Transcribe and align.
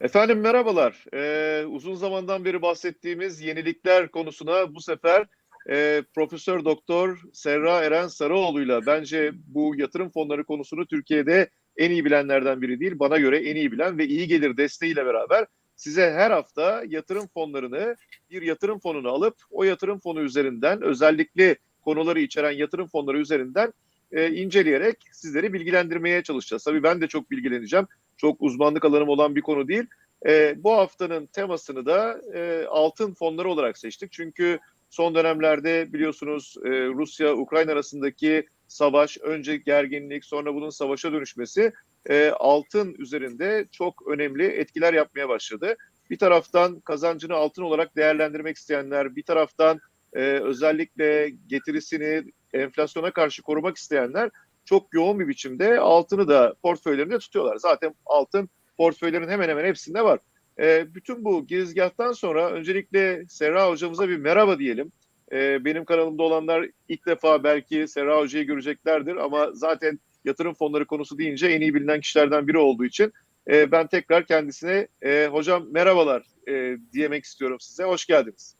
Efendim 0.00 0.40
merhabalar. 0.40 1.04
Ee, 1.14 1.64
uzun 1.66 1.94
zamandan 1.94 2.44
beri 2.44 2.62
bahsettiğimiz 2.62 3.40
yenilikler 3.40 4.10
konusuna 4.10 4.74
bu 4.74 4.80
sefer 4.80 5.26
e, 5.70 6.02
Profesör 6.14 6.64
Doktor 6.64 7.22
Serra 7.32 7.80
Eren 7.84 8.06
Sarıoğlu'yla 8.06 8.86
bence 8.86 9.30
bu 9.46 9.74
yatırım 9.76 10.10
fonları 10.10 10.44
konusunu 10.44 10.86
Türkiye'de 10.86 11.50
en 11.76 11.90
iyi 11.90 12.04
bilenlerden 12.04 12.62
biri 12.62 12.80
değil, 12.80 12.92
bana 12.98 13.18
göre 13.18 13.38
en 13.38 13.56
iyi 13.56 13.72
bilen 13.72 13.98
ve 13.98 14.06
iyi 14.06 14.28
gelir 14.28 14.56
desteğiyle 14.56 15.06
beraber 15.06 15.46
size 15.76 16.10
her 16.10 16.30
hafta 16.30 16.82
yatırım 16.88 17.26
fonlarını 17.34 17.96
bir 18.30 18.42
yatırım 18.42 18.80
fonunu 18.80 19.08
alıp 19.08 19.34
o 19.50 19.64
yatırım 19.64 20.00
fonu 20.00 20.20
üzerinden 20.20 20.82
özellikle 20.82 21.56
konuları 21.82 22.20
içeren 22.20 22.52
yatırım 22.52 22.88
fonları 22.88 23.18
üzerinden 23.18 23.72
e, 24.12 24.30
inceleyerek 24.30 24.96
sizleri 25.12 25.52
bilgilendirmeye 25.52 26.22
çalışacağız. 26.22 26.64
Tabii 26.64 26.82
ben 26.82 27.00
de 27.00 27.08
çok 27.08 27.30
bilgileneceğim. 27.30 27.86
Çok 28.16 28.42
uzmanlık 28.42 28.84
alanım 28.84 29.08
olan 29.08 29.36
bir 29.36 29.40
konu 29.42 29.68
değil. 29.68 29.86
E, 30.26 30.54
bu 30.64 30.72
haftanın 30.72 31.26
temasını 31.26 31.86
da 31.86 32.20
e, 32.34 32.66
altın 32.66 33.14
fonları 33.14 33.50
olarak 33.50 33.78
seçtik. 33.78 34.12
Çünkü 34.12 34.58
son 34.90 35.14
dönemlerde 35.14 35.92
biliyorsunuz 35.92 36.56
e, 36.64 36.68
Rusya-Ukrayna 36.68 37.72
arasındaki 37.72 38.46
savaş, 38.68 39.18
önce 39.18 39.56
gerginlik, 39.56 40.24
sonra 40.24 40.54
bunun 40.54 40.70
savaşa 40.70 41.12
dönüşmesi 41.12 41.72
e, 42.08 42.30
altın 42.30 42.94
üzerinde 42.98 43.66
çok 43.72 44.08
önemli 44.08 44.46
etkiler 44.46 44.94
yapmaya 44.94 45.28
başladı. 45.28 45.76
Bir 46.10 46.18
taraftan 46.18 46.80
kazancını 46.80 47.34
altın 47.34 47.62
olarak 47.62 47.96
değerlendirmek 47.96 48.56
isteyenler, 48.56 49.16
bir 49.16 49.22
taraftan 49.22 49.80
e, 50.12 50.20
özellikle 50.20 51.32
getirisini 51.46 52.24
enflasyona 52.54 53.10
karşı 53.10 53.42
korumak 53.42 53.76
isteyenler 53.76 54.30
çok 54.64 54.94
yoğun 54.94 55.20
bir 55.20 55.28
biçimde 55.28 55.80
altını 55.80 56.28
da 56.28 56.54
portföylerinde 56.62 57.18
tutuyorlar. 57.18 57.56
Zaten 57.56 57.94
altın 58.06 58.48
portföylerin 58.76 59.28
hemen 59.28 59.48
hemen 59.48 59.64
hepsinde 59.64 60.04
var. 60.04 60.18
E, 60.58 60.94
bütün 60.94 61.24
bu 61.24 61.46
girizgahtan 61.46 62.12
sonra 62.12 62.50
öncelikle 62.50 63.24
Serra 63.28 63.68
hocamıza 63.68 64.08
bir 64.08 64.16
merhaba 64.16 64.58
diyelim. 64.58 64.92
E, 65.32 65.64
benim 65.64 65.84
kanalımda 65.84 66.22
olanlar 66.22 66.66
ilk 66.88 67.06
defa 67.06 67.44
belki 67.44 67.88
Serra 67.88 68.18
hocayı 68.18 68.46
göreceklerdir 68.46 69.16
ama 69.16 69.50
zaten 69.52 70.00
yatırım 70.24 70.54
fonları 70.54 70.86
konusu 70.86 71.18
deyince 71.18 71.46
en 71.46 71.60
iyi 71.60 71.74
bilinen 71.74 72.00
kişilerden 72.00 72.48
biri 72.48 72.58
olduğu 72.58 72.84
için 72.84 73.12
e, 73.50 73.72
ben 73.72 73.86
tekrar 73.86 74.26
kendisine 74.26 74.88
e, 75.02 75.26
hocam 75.26 75.66
merhabalar 75.70 76.22
e, 76.48 76.76
diyemek 76.92 77.24
istiyorum 77.24 77.60
size. 77.60 77.84
Hoş 77.84 78.06
geldiniz. 78.06 78.59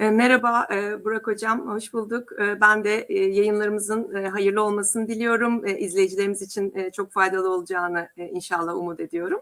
E, 0.00 0.10
merhaba 0.10 0.66
e, 0.74 1.04
Burak 1.04 1.26
Hocam, 1.26 1.68
hoş 1.68 1.92
bulduk. 1.92 2.32
E, 2.40 2.60
ben 2.60 2.84
de 2.84 3.06
yayınlarımızın 3.10 4.14
hayırlı 4.24 4.62
olmasını 4.62 5.08
diliyorum. 5.08 5.66
İzleyicilerimiz 5.66 6.42
için 6.42 6.90
çok 6.92 7.12
faydalı 7.12 7.54
olacağını 7.54 8.08
inşallah 8.16 8.74
umut 8.74 9.00
ediyorum. 9.00 9.40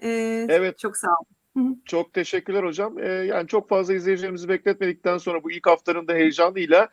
Evet. 0.00 0.78
Çok 0.78 0.96
sağ 0.96 1.08
olun. 1.56 1.82
Çok 1.84 2.12
teşekkürler 2.12 2.64
hocam. 2.64 2.98
Yani 3.24 3.48
çok 3.48 3.68
fazla 3.68 3.94
izleyicilerimizi 3.94 4.48
bekletmedikten 4.48 5.18
sonra 5.18 5.44
bu 5.44 5.52
ilk 5.52 5.66
haftanın 5.66 6.08
da 6.08 6.12
heyecanıyla 6.12 6.88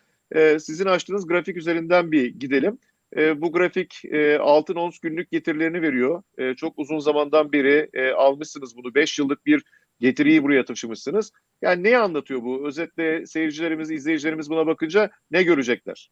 sizin 0.60 0.86
açtığınız 0.86 1.28
grafik 1.28 1.58
üzerinden 1.58 2.12
bir 2.12 2.26
gidelim. 2.40 2.78
Bu 3.16 3.52
grafik 3.52 4.02
altın 4.40 4.76
ons 4.76 5.00
günlük 5.00 5.32
getirilerini 5.32 5.82
veriyor. 5.82 6.24
Çok 6.58 6.80
uzun 6.80 7.00
zamandan 7.00 7.52
beri 7.52 7.90
almışsınız 8.16 8.78
bunu. 8.78 8.96
5 8.96 9.20
yıllık 9.20 9.46
bir 9.46 9.64
getiriyi 10.00 10.44
buraya 10.44 10.66
taşımışsınız. 10.66 11.32
Yani 11.62 11.84
neyi 11.84 11.98
anlatıyor 11.98 12.44
bu? 12.44 12.68
Özetle 12.68 13.26
seyircilerimiz, 13.26 13.92
izleyicilerimiz 13.92 14.50
buna 14.50 14.68
bakınca 14.68 15.10
ne 15.32 15.44
görecekler? 15.44 16.10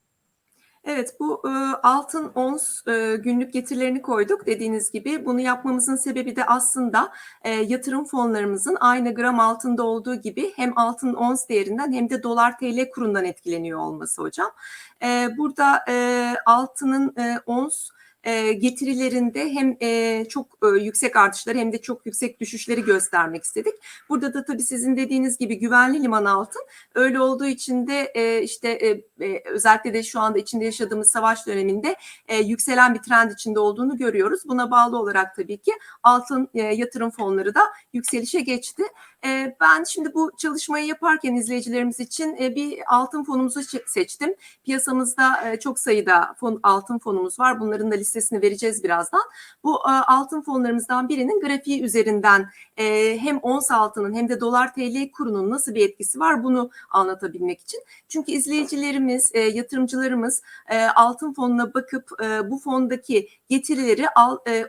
Evet 0.88 1.16
bu 1.20 1.44
e, 1.46 1.52
altın 1.84 2.32
ons 2.36 2.88
e, 2.88 3.18
günlük 3.24 3.54
getirilerini 3.54 4.02
koyduk 4.02 4.46
dediğiniz 4.46 4.92
gibi. 4.92 5.26
Bunu 5.26 5.40
yapmamızın 5.40 5.96
sebebi 5.96 6.36
de 6.36 6.46
aslında 6.46 7.12
e, 7.44 7.50
yatırım 7.50 8.06
fonlarımızın 8.06 8.78
aynı 8.80 9.14
gram 9.14 9.40
altında 9.40 9.84
olduğu 9.84 10.16
gibi 10.16 10.54
hem 10.56 10.78
altın 10.78 11.14
ons 11.14 11.50
değerinden 11.50 11.92
hem 11.94 12.10
de 12.10 12.24
dolar 12.24 12.58
TL 12.58 12.90
kurundan 12.90 13.26
etkileniyor 13.26 13.80
olması 13.80 14.22
hocam. 14.22 14.52
E, 15.04 15.30
burada 15.38 15.84
e, 15.90 16.36
altının 16.46 17.14
e, 17.18 17.40
ons 17.46 17.90
e, 18.24 18.54
getirilerinde 18.54 19.50
hem 19.54 19.78
e, 19.82 20.26
çok 20.30 20.58
e, 20.64 20.84
yüksek 20.84 21.16
artışları 21.16 21.58
hem 21.58 21.72
de 21.72 21.82
çok 21.82 22.06
yüksek 22.06 22.40
düşüşleri 22.40 22.82
göstermek 22.84 23.44
istedik. 23.44 23.74
Burada 24.10 24.34
da 24.34 24.46
tabii 24.46 24.62
sizin 24.62 24.98
dediğiniz 24.98 25.38
gibi 25.38 25.60
güvenli 25.60 26.04
liman 26.04 26.26
altın 26.26 26.62
öyle 26.96 27.20
olduğu 27.20 27.46
için 27.46 27.88
de 27.88 28.14
işte 28.44 29.02
özellikle 29.46 29.94
de 29.94 30.04
şu 30.04 30.20
anda 30.20 30.40
içinde 30.40 30.66
yaşadığımız 30.66 31.12
savaş 31.12 31.48
döneminde 31.48 31.96
yükselen 32.44 32.94
bir 32.94 33.00
trend 33.00 33.32
içinde 33.32 33.60
olduğunu 33.60 33.98
görüyoruz. 33.98 34.42
Buna 34.46 34.72
bağlı 34.72 35.00
olarak 35.00 35.36
tabii 35.36 35.58
ki 35.58 35.72
altın 36.04 36.50
yatırım 36.54 37.10
fonları 37.12 37.56
da 37.56 37.62
yükselişe 37.94 38.40
geçti. 38.40 38.84
E, 39.26 39.56
ben 39.62 39.84
şimdi 39.84 40.14
bu 40.14 40.32
çalışmayı 40.38 40.86
yaparken 40.86 41.36
izleyicilerimiz 41.36 42.00
için 42.00 42.38
e, 42.40 42.56
bir 42.56 42.80
altın 42.88 43.24
fonumuzu 43.24 43.62
seçtim. 43.88 44.36
Piyasamızda 44.64 45.52
e, 45.52 45.60
çok 45.60 45.80
sayıda 45.80 46.36
fon, 46.40 46.60
altın 46.64 47.00
fonumuz 47.00 47.40
var. 47.40 47.60
Bunların 47.60 47.92
da 47.92 47.96
listesini 47.96 48.42
vereceğiz 48.42 48.84
birazdan. 48.84 49.22
Bu 49.64 49.76
e, 49.76 49.92
altın 49.92 50.42
fonlarımızdan 50.42 51.10
birinin 51.10 51.42
grafiği 51.42 51.84
üzerinden 51.84 52.50
hem 53.20 53.38
ons 53.38 53.72
altının 53.72 54.14
hem 54.14 54.30
de 54.30 54.40
dolar 54.40 54.74
TL 54.74 55.12
kurunun 55.12 55.50
nasıl 55.50 55.76
bir 55.76 55.90
etkisi 55.90 56.20
var 56.20 56.44
bunu 56.44 56.70
anlatabilmek 56.90 57.62
için. 57.62 57.84
Çünkü 58.08 58.32
izleyicilerimiz, 58.32 59.32
yatırımcılarımız 59.54 60.42
altın 60.96 61.34
fonuna 61.34 61.74
bakıp 61.74 62.10
bu 62.46 62.60
fondaki 62.60 63.30
getirileri 63.50 64.06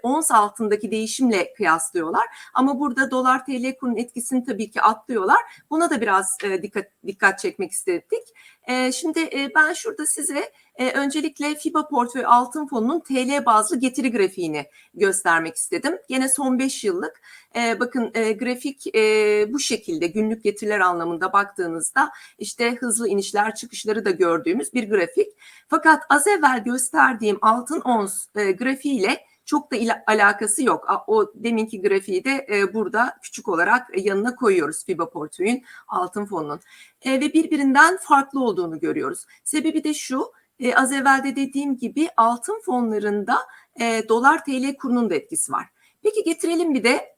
ons 0.02 0.30
altındaki 0.30 0.90
değişimle 0.90 1.54
kıyaslıyorlar. 1.54 2.26
Ama 2.54 2.80
burada 2.80 3.10
dolar 3.10 3.44
TL 3.44 3.76
kurunun 3.80 3.96
etkisini 3.96 4.37
tabii 4.44 4.70
ki 4.70 4.82
atlıyorlar. 4.82 5.38
Buna 5.70 5.90
da 5.90 6.00
biraz 6.00 6.36
e, 6.44 6.62
dikkat 6.62 6.86
dikkat 7.06 7.38
çekmek 7.38 7.72
istedik. 7.72 8.22
E, 8.68 8.92
şimdi 8.92 9.20
e, 9.20 9.50
ben 9.54 9.72
şurada 9.72 10.06
size 10.06 10.52
e, 10.74 10.90
öncelikle 10.90 11.54
FIBA 11.54 11.88
portföy 11.88 12.24
altın 12.26 12.66
fonunun 12.66 13.00
TL 13.00 13.46
bazlı 13.46 13.80
getiri 13.80 14.12
grafiğini 14.12 14.66
göstermek 14.94 15.56
istedim. 15.56 15.98
Yine 16.08 16.28
son 16.28 16.58
5 16.58 16.84
yıllık. 16.84 17.20
E, 17.56 17.80
bakın 17.80 18.10
e, 18.14 18.32
grafik 18.32 18.96
e, 18.96 19.46
bu 19.52 19.60
şekilde 19.60 20.06
günlük 20.06 20.44
getiriler 20.44 20.80
anlamında 20.80 21.32
baktığınızda 21.32 22.10
işte 22.38 22.74
hızlı 22.74 23.08
inişler 23.08 23.54
çıkışları 23.54 24.04
da 24.04 24.10
gördüğümüz 24.10 24.74
bir 24.74 24.90
grafik. 24.90 25.28
Fakat 25.68 26.02
az 26.10 26.26
evvel 26.26 26.64
gösterdiğim 26.64 27.38
altın 27.42 27.80
ons 27.80 28.26
e, 28.36 28.52
grafiğiyle 28.52 29.24
çok 29.48 29.72
da 29.72 29.76
ila, 29.76 30.04
alakası 30.06 30.64
yok. 30.64 31.04
O 31.06 31.32
deminki 31.34 31.82
grafiği 31.82 32.24
de 32.24 32.46
e, 32.50 32.74
burada 32.74 33.18
küçük 33.22 33.48
olarak 33.48 34.06
yanına 34.06 34.36
koyuyoruz 34.36 34.84
FIBA 34.84 35.10
portföyün 35.10 35.64
altın 35.88 36.24
fonunun. 36.24 36.60
E, 37.02 37.12
ve 37.12 37.32
birbirinden 37.32 37.96
farklı 37.96 38.44
olduğunu 38.44 38.80
görüyoruz. 38.80 39.26
Sebebi 39.44 39.84
de 39.84 39.94
şu, 39.94 40.32
e, 40.60 40.74
az 40.74 40.92
evvel 40.92 41.24
de 41.24 41.36
dediğim 41.36 41.76
gibi 41.76 42.08
altın 42.16 42.60
fonlarında 42.64 43.38
e, 43.80 44.08
dolar 44.08 44.44
TL 44.44 44.76
kurunun 44.76 45.10
da 45.10 45.14
etkisi 45.14 45.52
var. 45.52 45.66
Peki 46.02 46.24
getirelim 46.24 46.74
bir 46.74 46.84
de 46.84 47.17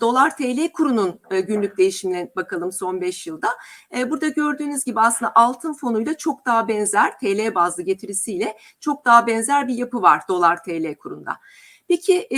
dolar 0.00 0.36
TL 0.36 0.72
kurunun 0.72 1.20
günlük 1.30 1.78
değişimine 1.78 2.30
bakalım 2.36 2.72
son 2.72 3.00
5 3.00 3.26
yılda. 3.26 3.48
Burada 4.10 4.28
gördüğünüz 4.28 4.84
gibi 4.84 5.00
aslında 5.00 5.32
altın 5.34 5.74
fonuyla 5.74 6.16
çok 6.16 6.46
daha 6.46 6.68
benzer 6.68 7.18
TL 7.18 7.54
bazlı 7.54 7.82
getirisiyle 7.82 8.56
çok 8.80 9.04
daha 9.04 9.26
benzer 9.26 9.68
bir 9.68 9.74
yapı 9.74 10.02
var 10.02 10.22
dolar 10.28 10.64
TL 10.64 10.94
kurunda. 10.94 11.36
Peki 11.88 12.28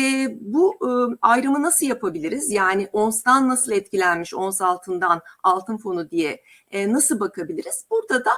bu 0.41 0.79
ayrımı 1.23 1.63
nasıl 1.63 1.87
yapabiliriz? 1.87 2.51
Yani 2.51 2.89
onstan 2.93 3.49
nasıl 3.49 3.73
etkilenmiş, 3.73 4.35
ons 4.35 4.61
altından 4.63 5.23
altın 5.43 5.77
fonu 5.77 6.11
diye 6.11 6.43
nasıl 6.73 7.21
bakabiliriz? 7.21 7.87
Burada 7.91 8.25
da 8.25 8.31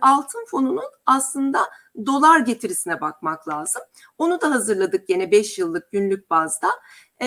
altın 0.00 0.44
fonunun 0.46 0.90
aslında 1.06 1.58
dolar 2.06 2.40
getirisine 2.40 3.00
bakmak 3.00 3.48
lazım. 3.48 3.82
Onu 4.18 4.40
da 4.40 4.50
hazırladık 4.50 5.10
yine 5.10 5.30
5 5.30 5.58
yıllık 5.58 5.92
günlük 5.92 6.30
bazda. 6.30 6.68
E, 7.22 7.26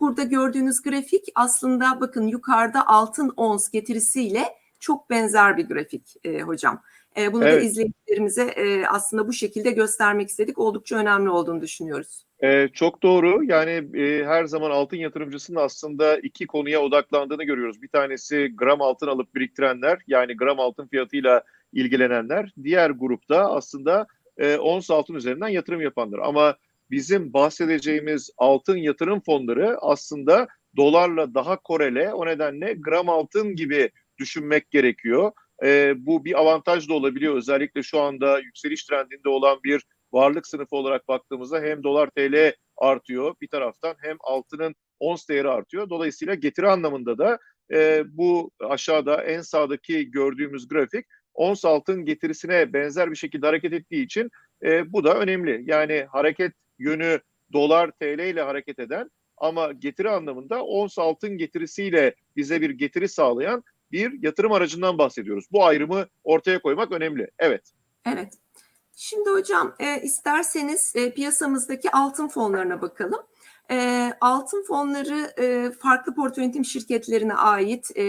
burada 0.00 0.22
gördüğünüz 0.22 0.82
grafik 0.82 1.24
aslında 1.34 2.00
bakın 2.00 2.26
yukarıda 2.26 2.86
altın 2.86 3.32
ons 3.36 3.70
getirisiyle 3.70 4.44
çok 4.80 5.10
benzer 5.10 5.56
bir 5.56 5.68
grafik 5.68 6.14
e, 6.24 6.40
hocam. 6.40 6.82
E, 7.16 7.32
bunu 7.32 7.44
evet. 7.44 7.62
da 7.62 7.66
izleyicilerimize 7.66 8.42
e, 8.42 8.86
aslında 8.86 9.28
bu 9.28 9.32
şekilde 9.32 9.70
göstermek 9.70 10.28
istedik. 10.28 10.58
Oldukça 10.58 10.96
önemli 10.96 11.30
olduğunu 11.30 11.60
düşünüyoruz. 11.60 12.24
Ee, 12.42 12.68
çok 12.72 13.02
doğru. 13.02 13.44
Yani 13.44 14.00
e, 14.00 14.24
her 14.24 14.44
zaman 14.44 14.70
altın 14.70 14.96
yatırımcısının 14.96 15.60
aslında 15.60 16.18
iki 16.18 16.46
konuya 16.46 16.82
odaklandığını 16.82 17.44
görüyoruz. 17.44 17.82
Bir 17.82 17.88
tanesi 17.88 18.52
gram 18.56 18.82
altın 18.82 19.06
alıp 19.06 19.34
biriktirenler, 19.34 19.98
yani 20.06 20.36
gram 20.36 20.60
altın 20.60 20.86
fiyatıyla 20.86 21.42
ilgilenenler. 21.72 22.52
Diğer 22.62 22.90
grupta 22.90 23.50
aslında 23.50 24.06
e, 24.36 24.56
ons 24.56 24.90
altın 24.90 25.14
üzerinden 25.14 25.48
yatırım 25.48 25.80
yapanlar. 25.80 26.18
Ama 26.18 26.56
bizim 26.90 27.32
bahsedeceğimiz 27.32 28.30
altın 28.36 28.76
yatırım 28.76 29.20
fonları 29.20 29.78
aslında 29.80 30.48
dolarla 30.76 31.34
daha 31.34 31.62
korele. 31.62 32.12
O 32.12 32.26
nedenle 32.26 32.72
gram 32.72 33.08
altın 33.08 33.56
gibi 33.56 33.90
düşünmek 34.18 34.70
gerekiyor. 34.70 35.32
E, 35.64 35.94
bu 36.06 36.24
bir 36.24 36.40
avantaj 36.40 36.88
da 36.88 36.94
olabiliyor. 36.94 37.36
Özellikle 37.36 37.82
şu 37.82 38.00
anda 38.00 38.38
yükseliş 38.38 38.84
trendinde 38.84 39.28
olan 39.28 39.58
bir 39.64 39.84
varlık 40.12 40.46
sınıfı 40.46 40.76
olarak 40.76 41.08
baktığımızda 41.08 41.60
hem 41.60 41.82
dolar 41.82 42.10
TL 42.10 42.52
artıyor 42.76 43.34
bir 43.40 43.48
taraftan 43.48 43.94
hem 44.00 44.16
altının 44.20 44.74
ons 45.00 45.28
değeri 45.28 45.48
artıyor. 45.48 45.90
Dolayısıyla 45.90 46.34
getiri 46.34 46.68
anlamında 46.68 47.18
da 47.18 47.38
e, 47.72 48.04
bu 48.08 48.50
aşağıda 48.60 49.24
en 49.24 49.40
sağdaki 49.40 50.10
gördüğümüz 50.10 50.68
grafik 50.68 51.06
ons 51.34 51.64
altın 51.64 52.04
getirisine 52.04 52.72
benzer 52.72 53.10
bir 53.10 53.16
şekilde 53.16 53.46
hareket 53.46 53.72
ettiği 53.72 54.04
için 54.04 54.30
e, 54.62 54.92
bu 54.92 55.04
da 55.04 55.18
önemli. 55.18 55.62
Yani 55.66 56.06
hareket 56.12 56.52
yönü 56.78 57.20
dolar 57.52 57.90
TL 57.90 58.18
ile 58.18 58.42
hareket 58.42 58.78
eden 58.78 59.10
ama 59.36 59.72
getiri 59.72 60.10
anlamında 60.10 60.64
ons 60.64 60.98
altın 60.98 61.38
getirisiyle 61.38 62.14
bize 62.36 62.60
bir 62.60 62.70
getiri 62.70 63.08
sağlayan 63.08 63.64
bir 63.92 64.22
yatırım 64.22 64.52
aracından 64.52 64.98
bahsediyoruz. 64.98 65.44
Bu 65.52 65.64
ayrımı 65.64 66.06
ortaya 66.24 66.62
koymak 66.62 66.92
önemli. 66.92 67.30
Evet. 67.38 67.72
Evet. 68.06 68.34
Şimdi 69.00 69.30
hocam 69.30 69.74
e, 69.78 70.00
isterseniz 70.02 70.92
e, 70.96 71.14
piyasamızdaki 71.14 71.90
altın 71.90 72.28
fonlarına 72.28 72.82
bakalım. 72.82 73.20
E, 73.70 74.12
altın 74.20 74.64
fonları 74.68 75.32
e, 75.38 75.70
farklı 75.70 76.14
portföy 76.14 76.44
yönetim 76.44 76.64
şirketlerine 76.64 77.34
ait. 77.34 77.90
E, 77.96 78.02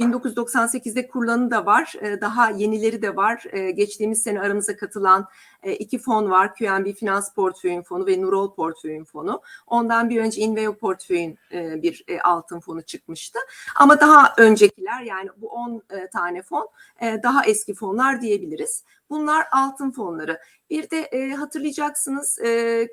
1998'de 0.00 1.08
kurulanı 1.08 1.50
da 1.50 1.66
var. 1.66 1.94
E, 2.00 2.20
daha 2.20 2.50
yenileri 2.50 3.02
de 3.02 3.16
var. 3.16 3.44
E, 3.52 3.70
geçtiğimiz 3.70 4.22
sene 4.22 4.40
aramıza 4.40 4.76
katılan 4.76 5.28
e, 5.62 5.72
iki 5.74 5.98
fon 5.98 6.30
var. 6.30 6.54
QNB 6.54 6.94
Finans 6.94 7.34
Portföyün 7.34 7.82
Fonu 7.82 8.06
ve 8.06 8.20
Nurol 8.20 8.54
Portföyün 8.54 9.04
Fonu. 9.04 9.42
Ondan 9.66 10.10
bir 10.10 10.20
önce 10.20 10.40
Inveo 10.40 10.76
Portföyün 10.76 11.38
e, 11.52 11.82
bir 11.82 12.04
e, 12.08 12.20
altın 12.20 12.60
fonu 12.60 12.82
çıkmıştı. 12.82 13.38
Ama 13.76 14.00
daha 14.00 14.34
öncekiler 14.38 15.02
yani 15.02 15.30
bu 15.36 15.48
10 15.48 15.82
e, 15.90 16.08
tane 16.10 16.42
fon 16.42 16.68
e, 17.00 17.22
daha 17.22 17.44
eski 17.44 17.74
fonlar 17.74 18.20
diyebiliriz. 18.20 18.84
Bunlar 19.10 19.46
altın 19.52 19.90
fonları. 19.90 20.40
Bir 20.70 20.90
de 20.90 20.98
e, 20.98 21.30
hatırlayacaksınız 21.30 22.38
e, 22.38 22.88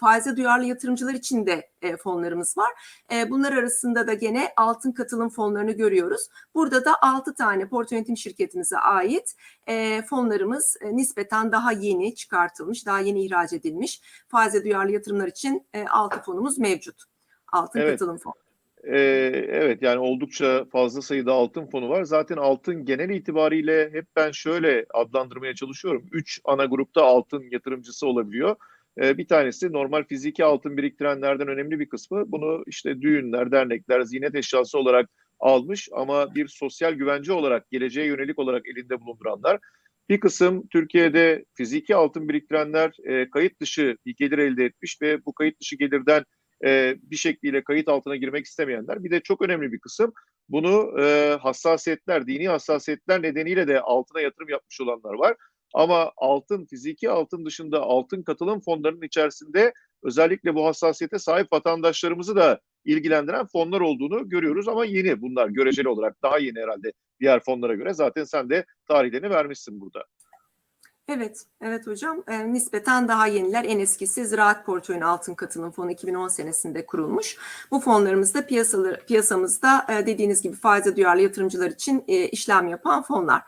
faize 0.00 0.36
duyarlı 0.36 0.64
yatırımcılar 0.64 1.14
için 1.14 1.46
de 1.46 1.70
e, 1.82 1.96
fonlarımız 1.96 2.58
var. 2.58 2.70
E, 3.12 3.30
bunlar 3.30 3.52
arasında 3.52 4.06
da 4.06 4.14
gene 4.14 4.52
altın 4.56 4.92
katılım 4.92 5.28
fonlarını 5.30 5.72
görüyoruz. 5.72 6.28
Burada 6.54 6.84
da 6.84 7.02
6 7.02 7.34
tane 7.34 7.68
portföy 7.68 7.98
yönetim 7.98 8.16
şirketimize 8.16 8.78
ait 8.78 9.34
e, 9.66 10.02
fonlarımız 10.02 10.76
e, 10.80 10.96
nispeten 10.96 11.52
daha 11.52 11.72
yeni 11.72 12.14
çıkartılmış, 12.14 12.86
daha 12.86 13.00
yeni 13.00 13.24
ihraç 13.24 13.52
edilmiş. 13.52 14.02
Faize 14.28 14.64
duyarlı 14.64 14.92
yatırımlar 14.92 15.28
için 15.28 15.66
e, 15.74 15.86
6 15.86 16.22
fonumuz 16.22 16.58
mevcut. 16.58 17.02
Altın 17.52 17.80
Evet. 17.80 17.90
katılım 17.90 18.18
fonu. 18.18 18.49
Ee, 18.84 18.98
evet 19.48 19.82
yani 19.82 19.98
oldukça 19.98 20.64
fazla 20.72 21.02
sayıda 21.02 21.32
altın 21.32 21.66
fonu 21.66 21.88
var. 21.88 22.04
Zaten 22.04 22.36
altın 22.36 22.84
genel 22.84 23.10
itibariyle 23.10 23.90
hep 23.92 24.06
ben 24.16 24.30
şöyle 24.30 24.86
adlandırmaya 24.94 25.54
çalışıyorum. 25.54 26.06
Üç 26.12 26.40
ana 26.44 26.64
grupta 26.64 27.04
altın 27.04 27.44
yatırımcısı 27.50 28.06
olabiliyor. 28.06 28.56
Ee, 29.00 29.18
bir 29.18 29.28
tanesi 29.28 29.72
normal 29.72 30.04
fiziki 30.04 30.44
altın 30.44 30.76
biriktirenlerden 30.76 31.48
önemli 31.48 31.80
bir 31.80 31.88
kısmı. 31.88 32.32
Bunu 32.32 32.64
işte 32.66 33.00
düğünler, 33.00 33.52
dernekler, 33.52 34.02
ziynet 34.02 34.34
eşyası 34.34 34.78
olarak 34.78 35.10
almış 35.40 35.88
ama 35.92 36.34
bir 36.34 36.48
sosyal 36.48 36.92
güvence 36.92 37.32
olarak, 37.32 37.70
geleceğe 37.70 38.06
yönelik 38.06 38.38
olarak 38.38 38.68
elinde 38.68 39.00
bulunduranlar. 39.00 39.58
Bir 40.08 40.20
kısım 40.20 40.68
Türkiye'de 40.68 41.44
fiziki 41.54 41.96
altın 41.96 42.28
biriktirenler 42.28 42.92
e, 43.04 43.30
kayıt 43.30 43.60
dışı 43.60 43.96
bir 44.06 44.16
gelir 44.16 44.38
elde 44.38 44.64
etmiş 44.64 45.02
ve 45.02 45.24
bu 45.24 45.34
kayıt 45.34 45.60
dışı 45.60 45.76
gelirden 45.76 46.24
e, 46.64 46.96
bir 47.02 47.16
şekliyle 47.16 47.64
kayıt 47.64 47.88
altına 47.88 48.16
girmek 48.16 48.46
istemeyenler. 48.46 49.04
Bir 49.04 49.10
de 49.10 49.20
çok 49.20 49.42
önemli 49.42 49.72
bir 49.72 49.80
kısım 49.80 50.12
bunu 50.48 51.00
e, 51.00 51.36
hassasiyetler, 51.40 52.26
dini 52.26 52.48
hassasiyetler 52.48 53.22
nedeniyle 53.22 53.68
de 53.68 53.80
altına 53.80 54.20
yatırım 54.20 54.48
yapmış 54.48 54.80
olanlar 54.80 55.14
var. 55.14 55.36
Ama 55.74 56.12
altın, 56.16 56.66
fiziki 56.66 57.10
altın 57.10 57.46
dışında 57.46 57.80
altın 57.80 58.22
katılım 58.22 58.60
fonlarının 58.60 59.02
içerisinde 59.02 59.72
özellikle 60.02 60.54
bu 60.54 60.66
hassasiyete 60.66 61.18
sahip 61.18 61.52
vatandaşlarımızı 61.52 62.36
da 62.36 62.60
ilgilendiren 62.84 63.46
fonlar 63.46 63.80
olduğunu 63.80 64.28
görüyoruz 64.28 64.68
ama 64.68 64.84
yeni 64.84 65.20
bunlar 65.20 65.48
göreceli 65.48 65.88
olarak 65.88 66.22
daha 66.22 66.38
yeni 66.38 66.58
herhalde 66.60 66.92
diğer 67.20 67.40
fonlara 67.40 67.74
göre. 67.74 67.94
Zaten 67.94 68.24
sen 68.24 68.50
de 68.50 68.64
tarihlerini 68.88 69.30
vermişsin 69.30 69.80
burada. 69.80 70.04
Evet, 71.12 71.44
evet 71.62 71.86
hocam. 71.86 72.22
E, 72.28 72.52
nispeten 72.52 73.08
daha 73.08 73.26
yeniler. 73.26 73.64
En 73.64 73.78
eskisi 73.78 74.26
Ziraat 74.26 74.66
Portföyün 74.66 75.00
Altın 75.00 75.34
Katılım 75.34 75.70
Fonu 75.70 75.90
2010 75.90 76.28
senesinde 76.28 76.86
kurulmuş. 76.86 77.36
Bu 77.70 77.80
fonlarımızda 77.80 78.46
piyasalar, 78.46 79.06
piyasamızda 79.06 79.86
e, 79.88 80.06
dediğiniz 80.06 80.42
gibi 80.42 80.56
faize 80.56 80.96
duyarlı 80.96 81.22
yatırımcılar 81.22 81.70
için 81.70 82.04
e, 82.08 82.28
işlem 82.28 82.68
yapan 82.68 83.02
fonlar. 83.02 83.42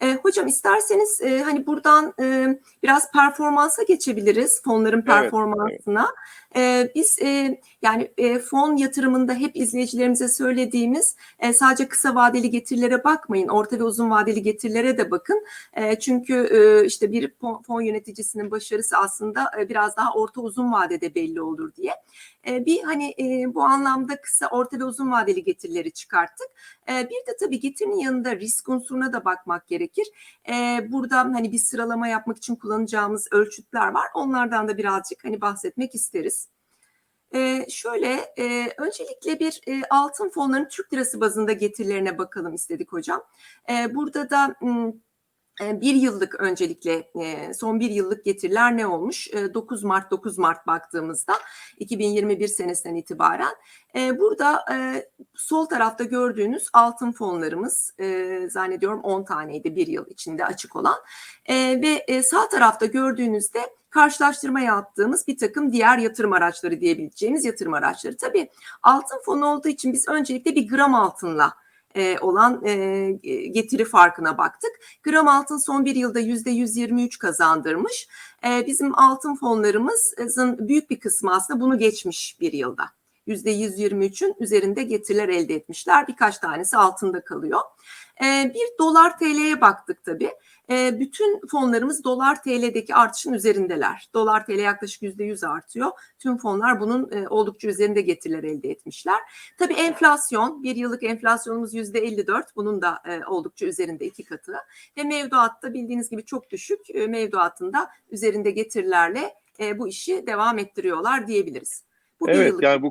E, 0.00 0.14
hocam 0.14 0.46
isterseniz 0.46 1.20
e, 1.20 1.42
hani 1.42 1.66
buradan 1.66 2.14
e, 2.20 2.58
biraz 2.82 3.12
performansa 3.12 3.82
geçebiliriz. 3.82 4.62
Fonların 4.62 5.02
performansına. 5.02 6.08
E, 6.56 6.92
biz 6.94 7.18
e, 7.22 7.60
yani 7.82 8.10
e, 8.18 8.38
fon 8.38 8.76
yatırımında 8.76 9.34
hep 9.34 9.56
izleyicilerimize 9.56 10.28
söylediğimiz 10.28 11.16
e, 11.38 11.52
sadece 11.52 11.88
kısa 11.88 12.14
vadeli 12.14 12.50
getirilere 12.50 13.04
bakmayın. 13.04 13.48
Orta 13.48 13.78
ve 13.78 13.82
uzun 13.82 14.10
vadeli 14.10 14.42
getirilere 14.42 14.98
de 14.98 15.10
bakın. 15.10 15.44
E, 15.72 15.98
çünkü 15.98 16.34
e, 16.34 16.86
işte 16.86 16.97
bir 17.02 17.34
fon, 17.66 17.80
yöneticisinin 17.80 18.50
başarısı 18.50 18.96
aslında 18.96 19.50
e, 19.60 19.68
biraz 19.68 19.96
daha 19.96 20.14
orta 20.14 20.40
uzun 20.40 20.72
vadede 20.72 21.14
belli 21.14 21.42
olur 21.42 21.74
diye. 21.74 21.94
E, 22.46 22.66
bir 22.66 22.82
hani 22.82 23.14
e, 23.18 23.54
bu 23.54 23.62
anlamda 23.62 24.20
kısa, 24.20 24.48
orta 24.48 24.78
ve 24.78 24.84
uzun 24.84 25.10
vadeli 25.10 25.44
getirileri 25.44 25.92
çıkarttık. 25.92 26.48
Bir 26.88 27.26
de 27.26 27.36
tabii 27.40 27.60
getirinin 27.60 27.98
yanında 27.98 28.36
risk 28.36 28.68
unsuruna 28.68 29.12
da 29.12 29.24
bakmak 29.24 29.68
gerekir. 29.68 30.06
E, 30.48 30.80
burada 30.92 31.18
hani 31.18 31.52
bir 31.52 31.58
sıralama 31.58 32.08
yapmak 32.08 32.36
için 32.36 32.56
kullanacağımız 32.56 33.28
ölçütler 33.30 33.88
var. 33.88 34.06
Onlardan 34.14 34.68
da 34.68 34.78
birazcık 34.78 35.24
hani 35.24 35.40
bahsetmek 35.40 35.94
isteriz. 35.94 36.48
E, 37.34 37.66
şöyle 37.70 38.34
e, 38.38 38.72
öncelikle 38.78 39.40
bir 39.40 39.60
e, 39.66 39.82
altın 39.90 40.28
fonlarının 40.28 40.68
Türk 40.68 40.92
lirası 40.92 41.20
bazında 41.20 41.52
getirilerine 41.52 42.18
bakalım 42.18 42.54
istedik 42.54 42.92
hocam. 42.92 43.22
E, 43.70 43.94
burada 43.94 44.30
da 44.30 44.54
bir 45.60 45.94
yıllık 45.94 46.40
öncelikle 46.40 47.10
son 47.54 47.80
bir 47.80 47.90
yıllık 47.90 48.24
getiriler 48.24 48.76
ne 48.76 48.86
olmuş? 48.86 49.28
E, 49.32 49.54
9 49.54 49.84
Mart 49.84 50.10
9 50.10 50.38
Mart 50.38 50.66
baktığımızda 50.66 51.34
2021 51.78 52.48
senesinden 52.48 52.94
itibaren 52.94 53.54
burada 53.94 54.64
sol 55.34 55.66
tarafta 55.66 56.04
gördüğünüz 56.04 56.68
altın 56.72 57.12
fonlarımız 57.12 57.94
zannediyorum 58.50 59.00
10 59.00 59.24
taneydi 59.24 59.76
bir 59.76 59.86
yıl 59.86 60.06
içinde 60.06 60.44
açık 60.44 60.76
olan 60.76 60.96
ve 61.48 62.22
sağ 62.22 62.48
tarafta 62.48 62.86
gördüğünüzde 62.86 63.60
karşılaştırma 63.90 64.60
yaptığımız 64.60 65.28
bir 65.28 65.38
takım 65.38 65.72
diğer 65.72 65.98
yatırım 65.98 66.32
araçları 66.32 66.80
diyebileceğimiz 66.80 67.44
yatırım 67.44 67.74
araçları. 67.74 68.16
Tabii 68.16 68.48
altın 68.82 69.18
fonu 69.24 69.46
olduğu 69.46 69.68
için 69.68 69.92
biz 69.92 70.08
öncelikle 70.08 70.54
bir 70.54 70.68
gram 70.68 70.94
altınla 70.94 71.54
e, 71.98 72.18
olan 72.20 72.66
e, 72.66 73.10
getiri 73.46 73.84
farkına 73.84 74.38
baktık. 74.38 74.70
Gram 75.02 75.28
altın 75.28 75.56
son 75.56 75.84
bir 75.84 75.96
yılda 75.96 76.20
yüzde 76.20 76.50
123 76.50 77.18
kazandırmış. 77.18 78.08
E, 78.44 78.66
bizim 78.66 78.98
altın 78.98 79.34
fonlarımızın 79.34 80.68
büyük 80.68 80.90
bir 80.90 81.00
kısmı 81.00 81.34
aslında 81.34 81.60
bunu 81.60 81.78
geçmiş 81.78 82.36
bir 82.40 82.52
yılda. 82.52 82.84
Yüzde 83.26 83.52
123'ün 83.52 84.34
üzerinde 84.40 84.82
getiriler 84.82 85.28
elde 85.28 85.54
etmişler. 85.54 86.08
Birkaç 86.08 86.38
tanesi 86.38 86.76
altında 86.76 87.24
kalıyor. 87.24 87.60
E, 88.24 88.52
bir 88.54 88.78
dolar 88.78 89.18
TL'ye 89.18 89.60
baktık 89.60 90.04
tabii. 90.04 90.30
E, 90.70 91.00
bütün 91.00 91.40
fonlarımız 91.46 92.04
dolar 92.04 92.42
TL'deki 92.42 92.94
artışın 92.94 93.32
üzerindeler. 93.32 94.08
Dolar 94.14 94.46
TL 94.46 94.58
yaklaşık 94.58 95.02
yüzde 95.02 95.24
yüz 95.24 95.44
artıyor. 95.44 95.90
Tüm 96.18 96.38
fonlar 96.38 96.80
bunun 96.80 97.12
e, 97.12 97.28
oldukça 97.28 97.68
üzerinde 97.68 98.00
getiriler 98.00 98.44
elde 98.44 98.70
etmişler. 98.70 99.18
Tabii 99.58 99.74
enflasyon, 99.74 100.62
bir 100.62 100.76
yıllık 100.76 101.02
enflasyonumuz 101.02 101.74
yüzde 101.74 101.98
54. 101.98 102.56
Bunun 102.56 102.82
da 102.82 103.02
e, 103.08 103.24
oldukça 103.24 103.66
üzerinde 103.66 104.06
iki 104.06 104.24
katı. 104.24 104.54
Ve 104.96 105.02
mevduatta 105.02 105.74
bildiğiniz 105.74 106.10
gibi 106.10 106.24
çok 106.24 106.50
düşük. 106.50 106.90
E, 106.90 107.06
mevduatında 107.06 107.90
üzerinde 108.10 108.50
getirilerle 108.50 109.34
e, 109.60 109.78
bu 109.78 109.88
işi 109.88 110.26
devam 110.26 110.58
ettiriyorlar 110.58 111.26
diyebiliriz. 111.26 111.84
Bu 112.20 112.26
bir 112.26 112.32
Evet 112.32 112.48
yıllık 112.48 112.62
yani 112.62 112.82
bu 112.82 112.90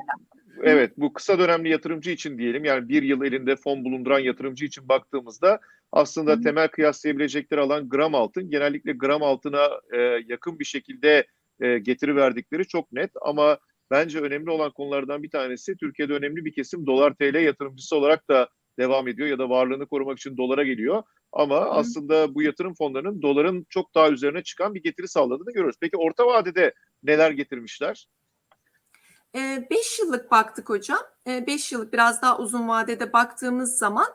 evet 0.63 0.91
bu 0.97 1.13
kısa 1.13 1.39
dönemli 1.39 1.69
yatırımcı 1.69 2.11
için 2.11 2.37
diyelim 2.37 2.65
yani 2.65 2.89
bir 2.89 3.03
yıl 3.03 3.23
elinde 3.23 3.55
fon 3.55 3.85
bulunduran 3.85 4.19
yatırımcı 4.19 4.65
için 4.65 4.89
baktığımızda 4.89 5.59
aslında 5.91 6.31
Hı 6.31 6.35
hı. 6.35 6.41
temel 6.41 6.67
kıyaslayabilecekleri 6.67 7.61
alan 7.61 7.89
gram 7.89 8.15
altın 8.15 8.49
genellikle 8.49 8.93
gram 8.93 9.23
altına 9.23 9.69
e, 9.93 9.97
yakın 10.27 10.59
bir 10.59 10.65
şekilde 10.65 11.27
e, 11.59 11.79
getiri 11.79 12.15
verdikleri 12.15 12.67
çok 12.67 12.91
net 12.91 13.11
ama 13.21 13.57
bence 13.91 14.19
önemli 14.19 14.49
olan 14.49 14.71
konulardan 14.71 15.23
bir 15.23 15.29
tanesi 15.29 15.77
Türkiye'de 15.77 16.13
önemli 16.13 16.45
bir 16.45 16.53
kesim 16.53 16.85
dolar 16.85 17.13
TL 17.13 17.35
yatırımcısı 17.35 17.95
olarak 17.95 18.29
da 18.29 18.49
devam 18.79 19.07
ediyor 19.07 19.27
ya 19.27 19.39
da 19.39 19.49
varlığını 19.49 19.85
korumak 19.85 20.17
için 20.17 20.37
dolara 20.37 20.63
geliyor. 20.63 21.03
Ama 21.31 21.55
aslında 21.59 22.35
bu 22.35 22.41
yatırım 22.41 22.73
fonlarının 22.73 23.21
doların 23.21 23.65
çok 23.69 23.95
daha 23.95 24.09
üzerine 24.09 24.43
çıkan 24.43 24.75
bir 24.75 24.83
getiri 24.83 25.07
sağladığını 25.07 25.53
görüyoruz. 25.53 25.77
Peki 25.81 25.97
orta 25.97 26.27
vadede 26.27 26.73
neler 27.03 27.31
getirmişler? 27.31 28.07
5 29.35 29.99
yıllık 29.99 30.31
baktık 30.31 30.69
hocam. 30.69 30.99
5 31.27 31.71
yıllık 31.71 31.93
biraz 31.93 32.21
daha 32.21 32.37
uzun 32.37 32.67
vadede 32.67 33.13
baktığımız 33.13 33.77
zaman 33.77 34.07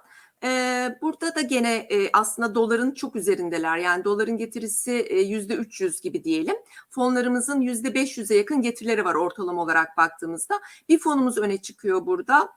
burada 1.03 1.35
da 1.35 1.41
gene 1.41 1.89
aslında 2.13 2.55
doların 2.55 2.91
çok 2.91 3.17
üzerindeler. 3.17 3.79
Yani 3.79 4.05
doların 4.05 4.37
getirisi 4.37 5.25
yüzde 5.29 5.55
300 5.55 6.01
gibi 6.01 6.25
diyelim. 6.25 6.57
Fonlarımızın 6.91 7.61
yüzde 7.61 7.89
500'e 7.89 8.37
yakın 8.37 8.63
getirileri 8.63 9.05
var 9.05 9.15
ortalama 9.15 9.63
olarak 9.63 9.97
baktığımızda. 9.97 10.61
Bir 10.89 10.99
fonumuz 10.99 11.39
öne 11.39 11.59
çıkıyor 11.63 12.07
burada. 12.07 12.49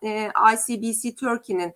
ICBC 0.53 1.15
Turkey'nin 1.15 1.74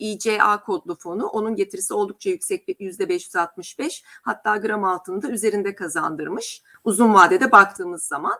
ECA 0.00 0.62
kodlu 0.62 0.98
fonu. 0.98 1.26
Onun 1.26 1.56
getirisi 1.56 1.94
oldukça 1.94 2.30
yüksek 2.30 2.80
yüzde 2.80 3.08
565. 3.08 4.04
Hatta 4.22 4.56
gram 4.56 4.84
altında 4.84 5.28
üzerinde 5.28 5.74
kazandırmış. 5.74 6.62
Uzun 6.84 7.14
vadede 7.14 7.52
baktığımız 7.52 8.02
zaman 8.02 8.34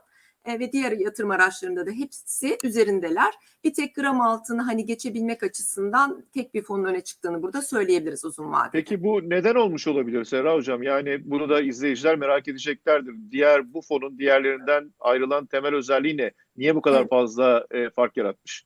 e, 0.44 0.58
ve 0.58 0.72
diğer 0.72 0.92
yatırım 0.92 1.30
araçlarında 1.30 1.86
da 1.86 1.90
hepsi 1.90 2.58
üzerindeler. 2.64 3.34
Bir 3.64 3.74
tek 3.74 3.94
gram 3.94 4.20
altını 4.20 4.62
hani 4.62 4.86
geçebilmek 4.86 5.42
açısından 5.42 6.24
tek 6.34 6.54
bir 6.54 6.62
fonun 6.62 6.84
öne 6.84 7.00
çıktığını 7.00 7.42
burada 7.42 7.62
söyleyebiliriz 7.62 8.24
uzun 8.24 8.52
vadede. 8.52 8.70
Peki 8.72 9.02
bu 9.02 9.30
neden 9.30 9.54
olmuş 9.54 9.88
olabilir 9.88 10.24
Serra 10.24 10.54
Hocam? 10.54 10.82
Yani 10.82 11.30
bunu 11.30 11.48
da 11.48 11.60
izleyiciler 11.60 12.16
merak 12.16 12.48
edeceklerdir. 12.48 13.14
Diğer 13.30 13.74
bu 13.74 13.82
fonun 13.82 14.18
diğerlerinden 14.18 14.94
ayrılan 15.00 15.46
temel 15.46 15.74
özelliği 15.74 16.16
ne? 16.16 16.30
Niye 16.56 16.74
bu 16.74 16.82
kadar 16.82 17.00
Evet. 17.00 17.10
fazla 17.10 17.66
e, 17.70 17.90
fark 17.90 18.16
yaratmış? 18.16 18.64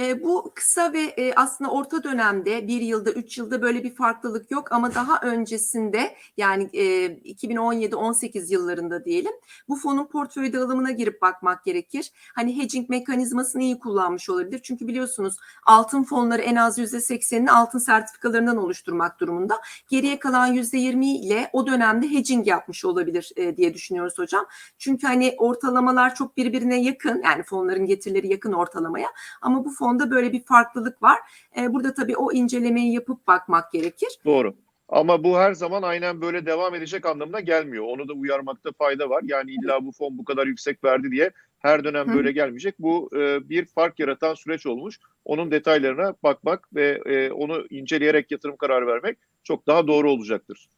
E, 0.00 0.22
bu 0.24 0.52
kısa 0.54 0.92
ve 0.92 1.00
e, 1.00 1.34
aslında 1.34 1.70
orta 1.70 2.04
dönemde 2.04 2.66
bir 2.68 2.80
yılda, 2.80 3.10
üç 3.10 3.38
yılda 3.38 3.62
böyle 3.62 3.84
bir 3.84 3.94
farklılık 3.94 4.50
yok 4.50 4.72
ama 4.72 4.94
daha 4.94 5.20
öncesinde 5.20 6.16
yani 6.36 6.70
e, 6.72 7.06
2017-18 7.06 8.52
yıllarında 8.52 9.04
diyelim 9.04 9.32
bu 9.68 9.76
fonun 9.76 10.06
portföy 10.06 10.52
dağılımına 10.52 10.90
girip 10.90 11.22
bakmak 11.22 11.64
gerekir. 11.64 12.12
Hani 12.34 12.62
hedging 12.62 12.88
mekanizmasını 12.88 13.62
iyi 13.62 13.78
kullanmış 13.78 14.30
olabilir. 14.30 14.60
Çünkü 14.62 14.88
biliyorsunuz 14.88 15.36
altın 15.66 16.02
fonları 16.02 16.42
en 16.42 16.56
az 16.56 16.78
%80'ini 16.78 17.50
altın 17.50 17.78
sertifikalarından 17.78 18.56
oluşturmak 18.56 19.20
durumunda. 19.20 19.60
Geriye 19.88 20.18
kalan 20.18 20.54
%20 20.54 21.04
ile 21.06 21.50
o 21.52 21.66
dönemde 21.66 22.10
hedging 22.10 22.46
yapmış 22.46 22.84
olabilir 22.84 23.32
e, 23.36 23.56
diye 23.56 23.74
düşünüyoruz 23.74 24.18
hocam. 24.18 24.46
Çünkü 24.78 25.06
hani 25.06 25.34
ortalamalar 25.38 26.14
çok 26.14 26.36
birbirine 26.36 26.82
yakın 26.82 27.22
yani 27.22 27.42
fonların 27.42 27.86
getirileri 27.86 28.28
yakın 28.28 28.52
ortalamaya 28.52 29.08
ama 29.42 29.64
bu 29.64 29.70
fonda 29.86 30.10
böyle 30.10 30.32
bir 30.32 30.44
farklılık 30.44 31.02
var. 31.02 31.18
E, 31.58 31.72
burada 31.72 31.94
tabii 31.94 32.16
o 32.16 32.32
incelemeyi 32.32 32.92
yapıp 32.92 33.26
bakmak 33.26 33.72
gerekir. 33.72 34.08
Doğru. 34.24 34.54
Ama 34.88 35.24
bu 35.24 35.38
her 35.38 35.52
zaman 35.52 35.82
aynen 35.82 36.20
böyle 36.20 36.46
devam 36.46 36.74
edecek 36.74 37.06
anlamına 37.06 37.40
gelmiyor. 37.40 37.84
Onu 37.84 38.08
da 38.08 38.12
uyarmakta 38.12 38.70
fayda 38.78 39.10
var. 39.10 39.22
Yani 39.24 39.50
illa 39.50 39.86
bu 39.86 39.92
fon 39.92 40.18
bu 40.18 40.24
kadar 40.24 40.46
yüksek 40.46 40.84
verdi 40.84 41.10
diye 41.10 41.30
her 41.58 41.84
dönem 41.84 42.14
böyle 42.14 42.32
gelmeyecek. 42.32 42.74
Bu 42.78 43.10
e, 43.16 43.48
bir 43.48 43.66
fark 43.66 43.98
yaratan 43.98 44.34
süreç 44.34 44.66
olmuş. 44.66 44.98
Onun 45.24 45.50
detaylarına 45.50 46.14
bakmak 46.22 46.74
ve 46.74 47.02
e, 47.06 47.30
onu 47.30 47.66
inceleyerek 47.70 48.30
yatırım 48.30 48.56
kararı 48.56 48.86
vermek 48.86 49.18
çok 49.44 49.66
daha 49.66 49.86
doğru 49.86 50.10
olacaktır. 50.10 50.68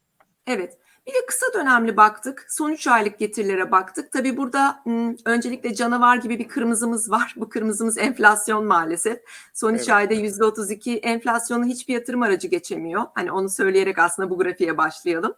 Evet. 0.46 0.78
Bir 1.08 1.12
de 1.12 1.26
kısa 1.26 1.46
dönemli 1.54 1.96
baktık. 1.96 2.46
Son 2.48 2.72
3 2.72 2.86
aylık 2.86 3.18
getirilere 3.18 3.70
baktık. 3.70 4.12
Tabii 4.12 4.36
burada 4.36 4.82
öncelikle 5.24 5.74
canavar 5.74 6.16
gibi 6.16 6.38
bir 6.38 6.48
kırmızımız 6.48 7.10
var. 7.10 7.34
Bu 7.36 7.48
kırmızımız 7.48 7.98
enflasyon 7.98 8.64
maalesef. 8.66 9.18
Son 9.54 9.74
3 9.74 9.78
Evet. 9.78 9.90
ayda 9.90 10.14
%32 10.14 10.98
enflasyonu 10.98 11.64
hiçbir 11.64 11.94
yatırım 11.94 12.22
aracı 12.22 12.48
geçemiyor. 12.48 13.02
Hani 13.14 13.32
onu 13.32 13.48
söyleyerek 13.48 13.98
aslında 13.98 14.30
bu 14.30 14.38
grafiğe 14.38 14.78
başlayalım. 14.78 15.34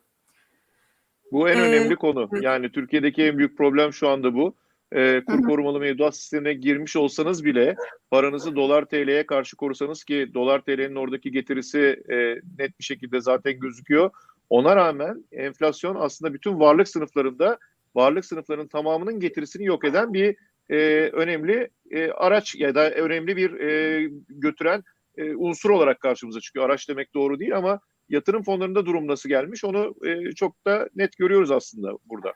Bu 1.32 1.48
en 1.48 1.56
Ee, 1.58 1.60
önemli 1.62 1.96
konu. 1.96 2.28
evet. 2.32 2.42
Yani 2.42 2.72
Türkiye'deki 2.72 3.22
en 3.22 3.38
büyük 3.38 3.58
problem 3.58 3.92
şu 3.92 4.08
anda 4.08 4.34
bu. 4.34 4.54
Ee, 4.92 5.22
kur 5.26 5.42
korumalı 5.42 5.80
mevduat 5.80 6.16
sistemine 6.16 6.54
girmiş 6.54 6.96
olsanız 6.96 7.44
bile 7.44 7.76
paranızı 8.10 8.56
dolar 8.56 8.84
TL'ye 8.84 9.26
karşı 9.26 9.56
korusanız 9.56 10.04
ki 10.04 10.30
dolar 10.34 10.60
TL'nin 10.60 10.94
oradaki 10.96 11.30
getirisi 11.32 12.02
e, 12.08 12.16
net 12.58 12.78
bir 12.78 12.84
şekilde 12.84 13.20
zaten 13.20 13.60
gözüküyor. 13.60 14.10
Ona 14.50 14.76
rağmen 14.76 15.24
enflasyon 15.32 15.96
aslında 16.00 16.34
bütün 16.34 16.60
varlık 16.60 16.88
sınıflarında 16.88 17.58
varlık 17.94 18.24
sınıflarının 18.24 18.68
tamamının 18.68 19.20
getirisini 19.20 19.64
yok 19.66 19.84
eden 19.84 20.14
bir 20.14 20.36
e, 20.70 20.76
önemli 21.12 21.70
e, 21.90 22.10
araç 22.10 22.54
ya 22.54 22.74
da 22.74 22.90
önemli 22.90 23.36
bir 23.36 23.60
e, 23.60 24.08
götüren 24.28 24.82
e, 25.16 25.34
unsur 25.34 25.70
olarak 25.70 26.00
karşımıza 26.00 26.40
çıkıyor. 26.40 26.66
Araç 26.66 26.88
demek 26.88 27.14
doğru 27.14 27.40
değil 27.40 27.56
ama 27.56 27.80
yatırım 28.08 28.42
fonlarında 28.42 28.86
durum 28.86 29.06
nasıl 29.06 29.28
gelmiş 29.28 29.64
onu 29.64 29.94
e, 30.06 30.32
çok 30.32 30.66
da 30.66 30.88
net 30.94 31.16
görüyoruz 31.16 31.50
aslında 31.50 31.92
burada. 32.04 32.32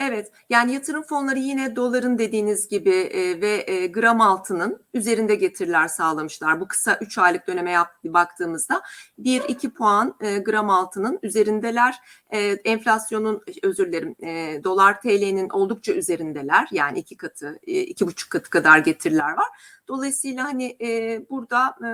Evet, 0.00 0.32
yani 0.50 0.72
yatırım 0.74 1.02
fonları 1.02 1.38
yine 1.38 1.76
doların 1.76 2.18
dediğiniz 2.18 2.68
gibi 2.68 2.94
e, 2.94 3.40
ve 3.40 3.64
e, 3.66 3.86
gram 3.86 4.20
altının 4.20 4.82
üzerinde 4.94 5.34
getiriler 5.34 5.88
sağlamışlar. 5.88 6.60
Bu 6.60 6.68
kısa 6.68 6.98
3 7.00 7.18
aylık 7.18 7.46
döneme 7.46 7.70
yap, 7.70 7.90
baktığımızda 8.04 8.82
1-2 9.22 9.70
puan 9.70 10.14
e, 10.20 10.38
gram 10.38 10.70
altının 10.70 11.18
üzerindeler. 11.22 12.00
E, 12.30 12.38
enflasyonun 12.40 13.42
özür 13.62 13.92
dilerim 13.92 14.14
e, 14.22 14.64
dolar 14.64 15.00
TL'nin 15.00 15.48
oldukça 15.48 15.92
üzerindeler. 15.92 16.68
Yani 16.70 16.98
iki 16.98 17.16
katı, 17.16 17.58
e, 17.66 17.80
iki 17.80 18.06
buçuk 18.06 18.30
katı 18.30 18.50
kadar 18.50 18.78
getiriler 18.78 19.32
var. 19.32 19.48
Dolayısıyla 19.88 20.44
hani 20.44 20.76
e, 20.80 21.20
burada 21.30 21.76
e, 21.84 21.88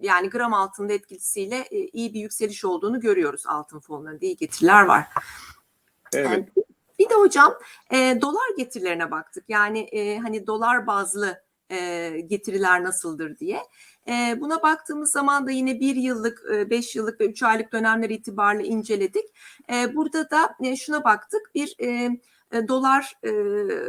yani 0.00 0.30
gram 0.30 0.54
altında 0.54 0.92
etkisiyle 0.92 1.56
e, 1.56 1.78
iyi 1.78 2.14
bir 2.14 2.20
yükseliş 2.20 2.64
olduğunu 2.64 3.00
görüyoruz 3.00 3.46
altın 3.46 3.80
fonlarında 3.80 4.26
iyi 4.26 4.36
getiriler 4.36 4.82
var. 4.82 5.06
Evet. 6.14 6.30
Yani 6.30 6.46
bir 6.98 7.10
de 7.10 7.14
hocam 7.14 7.54
e, 7.92 8.18
dolar 8.22 8.56
getirilerine 8.56 9.10
baktık. 9.10 9.44
Yani 9.48 9.78
e, 9.78 10.18
hani 10.18 10.46
dolar 10.46 10.86
bazlı 10.86 11.42
e, 11.70 12.10
getiriler 12.26 12.84
nasıldır 12.84 13.38
diye. 13.38 13.62
E, 14.08 14.40
buna 14.40 14.62
baktığımız 14.62 15.10
zaman 15.12 15.46
da 15.46 15.50
yine 15.50 15.80
bir 15.80 15.96
yıllık, 15.96 16.42
e, 16.54 16.70
beş 16.70 16.96
yıllık 16.96 17.20
ve 17.20 17.26
üç 17.26 17.42
aylık 17.42 17.72
dönemler 17.72 18.10
itibariyle 18.10 18.68
inceledik. 18.68 19.24
E, 19.72 19.96
burada 19.96 20.30
da 20.30 20.54
e, 20.64 20.76
şuna 20.76 21.04
baktık. 21.04 21.54
Bir 21.54 21.74
e, 21.78 22.18
e, 22.52 22.68
dolar 22.68 23.12
e, 23.24 23.30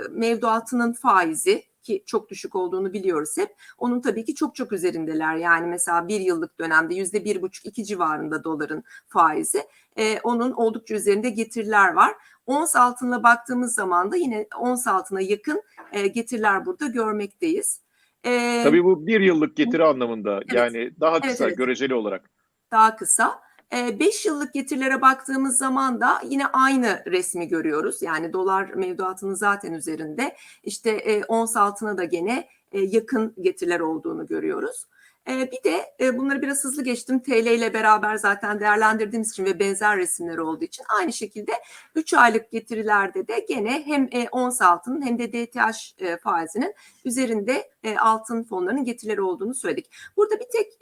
mevduatının 0.10 0.94
faizi 0.94 1.64
ki 1.90 2.04
çok 2.06 2.30
düşük 2.30 2.56
olduğunu 2.56 2.94
biliyoruz 2.94 3.38
hep. 3.38 3.56
Onun 3.78 4.02
tabii 4.02 4.26
ki 4.26 4.36
çok 4.36 4.56
çok 4.56 4.72
üzerindeler. 4.72 5.36
Yani 5.36 5.68
mesela 5.68 6.08
bir 6.08 6.20
yıllık 6.22 6.60
dönemde 6.60 6.96
yüzde 6.96 7.26
bir 7.26 7.42
buçuk 7.42 7.66
iki 7.66 7.86
civarında 7.86 8.44
doların 8.44 8.84
faizi. 9.08 9.64
E, 9.98 10.20
onun 10.20 10.52
oldukça 10.52 10.96
üzerinde 10.96 11.30
getiriler 11.30 11.94
var. 11.94 12.14
Ons 12.46 12.76
altına 12.76 13.24
baktığımız 13.24 13.74
zaman 13.74 14.12
da 14.12 14.16
yine 14.16 14.48
ons 14.60 14.88
altına 14.88 15.22
yakın 15.22 15.62
e, 15.92 16.08
getiriler 16.08 16.66
burada 16.66 16.88
görmekteyiz. 16.88 17.82
E, 18.26 18.62
Tabii 18.64 18.84
bu 18.84 19.08
bir 19.08 19.22
yıllık 19.22 19.56
getiri 19.58 19.84
anlamında 19.84 20.34
Evet. 20.36 20.54
yani 20.54 20.92
daha 21.00 21.18
Evet, 21.18 21.24
kısa 21.24 21.46
evet. 21.48 21.58
göreceli 21.58 21.94
olarak. 21.96 22.30
daha 22.72 22.96
kısa. 22.96 23.40
5 23.72 24.26
yıllık 24.26 24.54
getirilere 24.54 25.02
baktığımız 25.02 25.58
zaman 25.58 26.02
da 26.02 26.22
yine 26.26 26.48
aynı 26.48 27.04
resmi 27.08 27.48
görüyoruz. 27.48 28.02
Yani 28.02 28.34
dolar 28.34 28.70
mevduatının 28.70 29.34
zaten 29.34 29.74
üzerinde. 29.74 30.36
İşte 30.64 31.24
ons 31.28 31.58
altına 31.58 31.98
da 31.98 32.04
gene 32.04 32.48
yakın 32.74 33.34
getiriler 33.42 33.80
olduğunu 33.80 34.28
görüyoruz. 34.28 34.86
E, 35.28 35.52
bir 35.52 35.64
de 35.64 35.96
e, 36.00 36.18
bunları 36.18 36.42
biraz 36.42 36.64
hızlı 36.64 36.84
geçtim. 36.84 37.20
TL 37.20 37.46
ile 37.46 37.74
beraber 37.74 38.16
zaten 38.16 38.60
değerlendirdiğimiz 38.60 39.32
için 39.32 39.46
ve 39.46 39.60
benzer 39.60 39.98
resimleri 39.98 40.42
olduğu 40.42 40.64
için 40.64 40.86
aynı 41.00 41.14
şekilde 41.14 41.52
3 41.96 42.14
aylık 42.14 42.52
getirilerde 42.52 43.28
de 43.28 43.46
gene 43.50 43.86
hem 43.86 44.10
e, 44.12 44.28
ons 44.32 44.62
altının 44.62 45.06
hem 45.06 45.20
de 45.20 45.34
DTH 45.34 46.02
e, 46.02 46.18
faizinin 46.18 46.74
üzerinde 47.06 47.70
altın 47.98 48.44
fonlarının 48.44 48.84
getirileri 48.84 49.22
olduğunu 49.22 49.56
söyledik. 49.56 49.92
Burada 50.18 50.36
bir 50.40 50.46
tek 50.52 50.80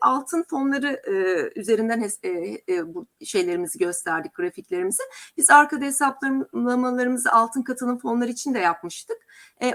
altın 0.00 0.42
fonları 0.42 1.02
üzerinden 1.56 2.10
bu 2.94 3.06
şeylerimizi 3.24 3.78
gösterdik, 3.78 4.34
grafiklerimizi. 4.34 5.02
Biz 5.36 5.50
arkada 5.50 5.84
hesaplamalarımızı 5.84 7.32
altın 7.32 7.62
katılım 7.62 7.98
fonları 7.98 8.30
için 8.30 8.54
de 8.54 8.58
yapmıştık. 8.58 9.16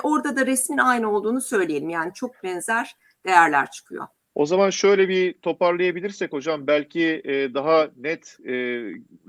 Orada 0.04 0.36
da 0.36 0.46
resmin 0.46 0.78
aynı 0.78 1.12
olduğunu 1.12 1.42
söyleyelim. 1.42 1.90
Yani 1.90 2.14
çok 2.14 2.44
benzer 2.44 2.96
değerler 3.26 3.72
çıkıyor. 3.72 4.08
O 4.36 4.46
zaman 4.46 4.70
şöyle 4.70 5.10
bir 5.10 5.34
toparlayabilirsek 5.34 6.34
hocam 6.34 6.68
belki 6.68 7.22
e, 7.26 7.54
daha 7.54 7.90
net 7.96 8.38
e, 8.46 8.54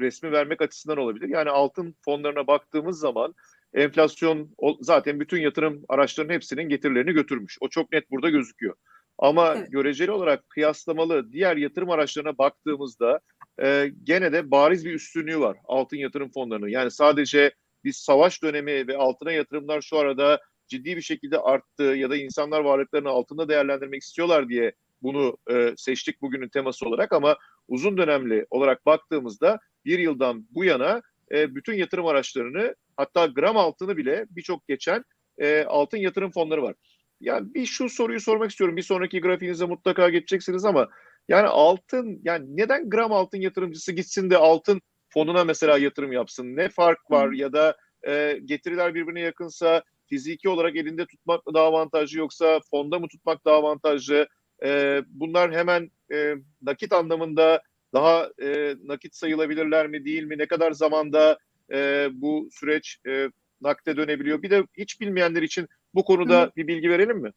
resmi 0.01 0.33
vermek 0.33 0.63
açısından 0.63 0.99
olabilir. 0.99 1.29
Yani 1.29 1.51
altın 1.51 1.95
fonlarına 2.05 2.47
baktığımız 2.47 2.99
zaman 3.01 3.35
enflasyon 3.75 4.55
o, 4.59 4.77
zaten 4.81 5.21
bütün 5.21 5.41
yatırım 5.41 5.85
araçlarının 5.89 6.33
hepsinin 6.33 6.69
getirilerini 6.69 7.13
götürmüş. 7.13 7.59
O 7.61 7.69
çok 7.69 7.93
net 7.93 8.11
burada 8.11 8.31
gözüküyor. 8.31 8.75
Ama 9.19 9.55
Evet. 9.57 9.73
göreceli 9.73 10.11
olarak 10.11 10.49
kıyaslamalı 10.51 11.33
diğer 11.33 11.57
yatırım 11.57 11.91
araçlarına 11.91 12.39
baktığımızda 12.39 13.21
e, 13.63 13.93
gene 14.03 14.33
de 14.33 14.51
bariz 14.51 14.85
bir 14.85 14.95
üstünlüğü 14.95 15.41
var 15.41 15.57
altın 15.65 15.97
yatırım 15.97 16.31
fonlarının. 16.31 16.69
Yani 16.69 16.91
sadece 16.91 17.53
biz 17.85 17.97
savaş 17.97 18.43
dönemi 18.43 18.89
ve 18.89 18.97
altına 18.97 19.33
yatırımlar 19.33 19.81
şu 19.81 19.99
arada 19.99 20.41
ciddi 20.71 20.97
bir 20.97 21.03
şekilde 21.03 21.39
arttı 21.39 21.83
ya 21.83 22.11
da 22.11 22.17
insanlar 22.17 22.61
varlıklarını 22.61 23.09
altında 23.09 23.49
değerlendirmek 23.49 24.03
istiyorlar 24.03 24.49
diye 24.49 24.73
bunu 25.03 25.37
e, 25.51 25.75
seçtik 25.77 26.23
bugünün 26.23 26.49
teması 26.49 26.89
olarak 26.89 27.13
ama 27.13 27.37
uzun 27.69 27.97
dönemli 27.97 28.47
olarak 28.51 28.87
baktığımızda 28.87 29.59
bir 29.85 29.99
yıldan 29.99 30.47
bu 30.51 30.65
yana 30.65 31.03
e, 31.33 31.55
bütün 31.55 31.75
yatırım 31.75 32.07
araçlarını 32.07 32.75
hatta 32.97 33.27
gram 33.27 33.57
altını 33.57 33.97
bile 33.97 34.27
birçok 34.31 34.69
geçen 34.69 35.05
e, 35.39 35.65
altın 35.65 35.99
yatırım 35.99 36.31
fonları 36.31 36.63
var. 36.63 36.75
Yani 37.21 37.55
bir 37.55 37.67
şu 37.67 37.89
soruyu 37.89 38.21
sormak 38.21 38.51
istiyorum. 38.51 38.77
Bir 38.77 38.83
sonraki 38.83 39.21
grafiğinize 39.21 39.65
mutlaka 39.65 40.09
geçeceksiniz 40.09 40.65
ama 40.65 40.89
Yani 41.29 41.47
altın 41.49 42.21
yani 42.25 42.57
neden 42.57 42.91
gram 42.91 43.13
altın 43.13 43.39
yatırımcısı 43.39 43.93
gitsin 43.93 44.31
de 44.31 44.37
altın 44.37 44.81
fonuna 45.09 45.45
mesela 45.45 45.79
yatırım 45.79 46.13
yapsın? 46.13 46.57
Ne 46.57 46.69
fark 46.69 47.11
var 47.11 47.33
ya 47.33 47.53
da 47.53 47.77
e, 48.07 48.41
getiriler 48.45 48.95
birbirine 48.95 49.21
yakınsa 49.21 49.83
fiziki 50.11 50.49
olarak 50.49 50.77
elinde 50.77 51.07
tutmak 51.07 51.47
mı 51.47 51.55
daha 51.55 51.65
avantajlı 51.65 52.19
yoksa 52.19 52.61
fonda 52.71 52.99
mı 52.99 53.09
tutmak 53.09 53.45
daha 53.45 53.57
avantajlı? 53.57 54.29
E, 54.65 55.01
bunlar 55.09 55.53
hemen 55.53 55.91
e, 56.13 56.35
nakit 56.63 56.93
anlamında 56.93 57.63
daha 57.93 58.31
e, 58.43 58.77
nakit 58.85 59.15
sayılabilirler 59.15 59.87
mi 59.87 60.05
değil 60.05 60.23
mi? 60.23 60.39
Ne 60.39 60.47
kadar 60.47 60.73
zamanda 60.73 61.39
e, 61.73 62.09
bu 62.13 62.49
süreç 62.53 62.99
e, 63.09 63.29
nakde 63.61 63.97
dönebiliyor? 63.97 64.43
Bir 64.43 64.51
de 64.51 64.67
hiç 64.79 65.01
bilmeyenler 65.01 65.43
için 65.43 65.69
bu 65.95 66.05
konuda 66.05 66.43
Hı. 66.43 66.51
bir 66.57 66.67
bilgi 66.67 66.91
verelim 66.91 67.19
mi? 67.19 67.33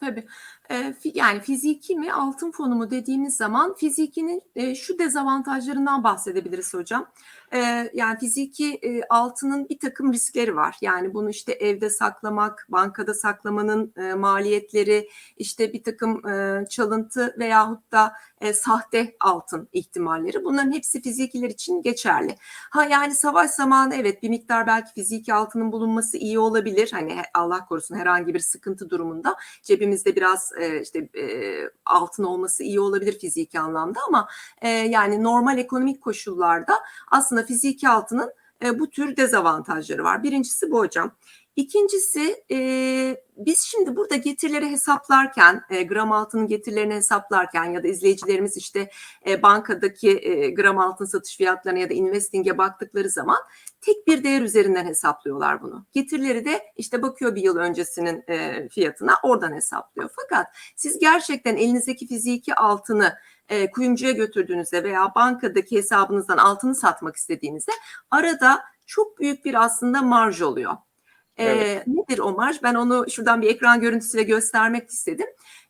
Tabii. 0.00 0.24
Fi 0.70 1.12
yani 1.14 1.40
fiziki 1.40 1.96
mi, 1.96 2.12
altın 2.12 2.50
fonu 2.50 2.74
mu 2.74 2.90
dediğimiz 2.90 3.36
zaman 3.36 3.74
fizikinin, 3.74 4.42
eee, 4.54 4.74
şu 4.74 4.98
dezavantajlarından 4.98 6.04
bahsedebiliriz 6.04 6.74
hocam. 6.74 7.06
Eee, 7.52 7.90
yani 7.94 8.18
fiziki, 8.18 8.64
eee, 8.82 9.02
altının 9.10 9.68
birtakım 9.68 10.12
riskleri 10.12 10.56
var. 10.56 10.76
Yani 10.80 11.14
bunu 11.14 11.30
işte 11.30 11.52
evde 11.52 11.90
saklamak, 11.90 12.66
bankada 12.68 13.14
saklamanın, 13.14 13.92
eee, 13.98 14.14
maliyetleri, 14.14 15.08
işte 15.36 15.72
birtakım, 15.72 16.22
eee, 16.28 16.64
çalıntı 16.70 17.34
veyahut 17.38 17.92
da, 17.92 18.12
sahte 18.54 19.16
altın 19.20 19.68
ihtimalleri 19.72 20.44
bunların 20.44 20.72
hepsi 20.72 21.02
fizikiler 21.02 21.48
için 21.50 21.82
geçerli. 21.82 22.36
Ha, 22.70 22.84
yani 22.84 23.14
savaş 23.14 23.50
zamanı 23.50 23.94
evet 23.94 24.22
bir 24.22 24.28
miktar 24.28 24.66
belki 24.66 24.92
fiziki 24.94 25.34
altının 25.34 25.72
bulunması 25.72 26.16
iyi 26.16 26.38
olabilir. 26.38 26.88
Hani 26.92 27.16
Allah 27.34 27.66
korusun 27.66 27.94
herhangi 27.96 28.34
bir 28.34 28.38
sıkıntı 28.40 28.90
durumunda 28.90 29.36
cebimizde 29.62 30.16
biraz, 30.16 30.52
eee, 30.60 30.80
işte, 30.82 31.08
eee, 31.14 31.70
altın 31.86 32.24
olması 32.24 32.62
iyi 32.64 32.80
olabilir 32.80 33.18
fiziki 33.18 33.60
anlamda 33.60 34.00
ama, 34.08 34.28
eee, 34.62 34.68
yani 34.70 35.22
normal 35.22 35.58
ekonomik 35.58 36.00
koşullarda 36.02 36.74
aslında 37.10 37.42
fiziki 37.42 37.88
altının, 37.88 38.30
eee, 38.64 38.78
bu 38.78 38.90
tür 38.90 39.16
dezavantajları 39.16 40.04
var. 40.04 40.22
Birincisi 40.22 40.70
bu 40.70 40.78
hocam. 40.78 41.12
İkincisi, 41.56 42.44
eee, 42.48 43.24
biz 43.36 43.62
şimdi 43.62 43.96
burada 43.96 44.16
getirileri 44.16 44.70
hesaplarken, 44.70 45.62
eee, 45.70 45.82
gram 45.82 46.12
altının 46.12 46.46
getirilerini 46.46 46.94
hesaplarken 46.94 47.64
ya 47.64 47.82
da 47.82 47.88
izleyicilerimiz 47.88 48.56
işte, 48.56 48.90
eee, 49.26 49.42
bankadaki, 49.42 50.08
eee, 50.10 50.50
gram 50.50 50.78
altın 50.78 51.04
satış 51.04 51.36
fiyatlarına 51.36 51.78
ya 51.78 51.90
da 51.90 51.94
investing'e 51.94 52.58
baktıkları 52.58 53.10
zaman 53.10 53.38
tek 53.80 54.06
bir 54.06 54.24
değer 54.24 54.40
üzerinden 54.42 54.84
hesaplıyorlar 54.84 55.62
bunu. 55.62 55.86
Getirileri 55.92 56.44
de 56.44 56.60
işte 56.76 57.02
bakıyor 57.02 57.34
bir 57.34 57.42
yıl 57.42 57.56
öncesinin, 57.56 58.24
eee, 58.28 58.68
fiyatına 58.68 59.14
oradan 59.22 59.52
hesaplıyor. 59.52 60.10
Fakat 60.16 60.46
siz 60.76 60.98
gerçekten 60.98 61.56
elinizdeki 61.56 62.06
fiziki 62.06 62.54
altını, 62.54 63.14
eee, 63.50 63.70
kuyumcuya 63.70 64.12
götürdüğünüzde 64.12 64.84
veya 64.84 65.12
bankadaki 65.14 65.76
hesabınızdan 65.78 66.36
altını 66.38 66.74
satmak 66.74 67.16
istediğinizde 67.16 67.72
arada 68.10 68.62
çok 68.86 69.18
büyük 69.20 69.44
bir 69.44 69.64
aslında 69.64 70.02
marj 70.02 70.42
oluyor. 70.42 70.72
Evet. 71.38 71.86
nedir 71.86 72.18
o 72.18 72.32
marj? 72.32 72.62
Ben 72.62 72.74
onu 72.74 73.06
şuradan 73.10 73.42
bir 73.42 73.48
ekran 73.48 73.80
görüntüsüyle 73.80 74.22
göstermek 74.24 74.90
istedim. 74.90 75.26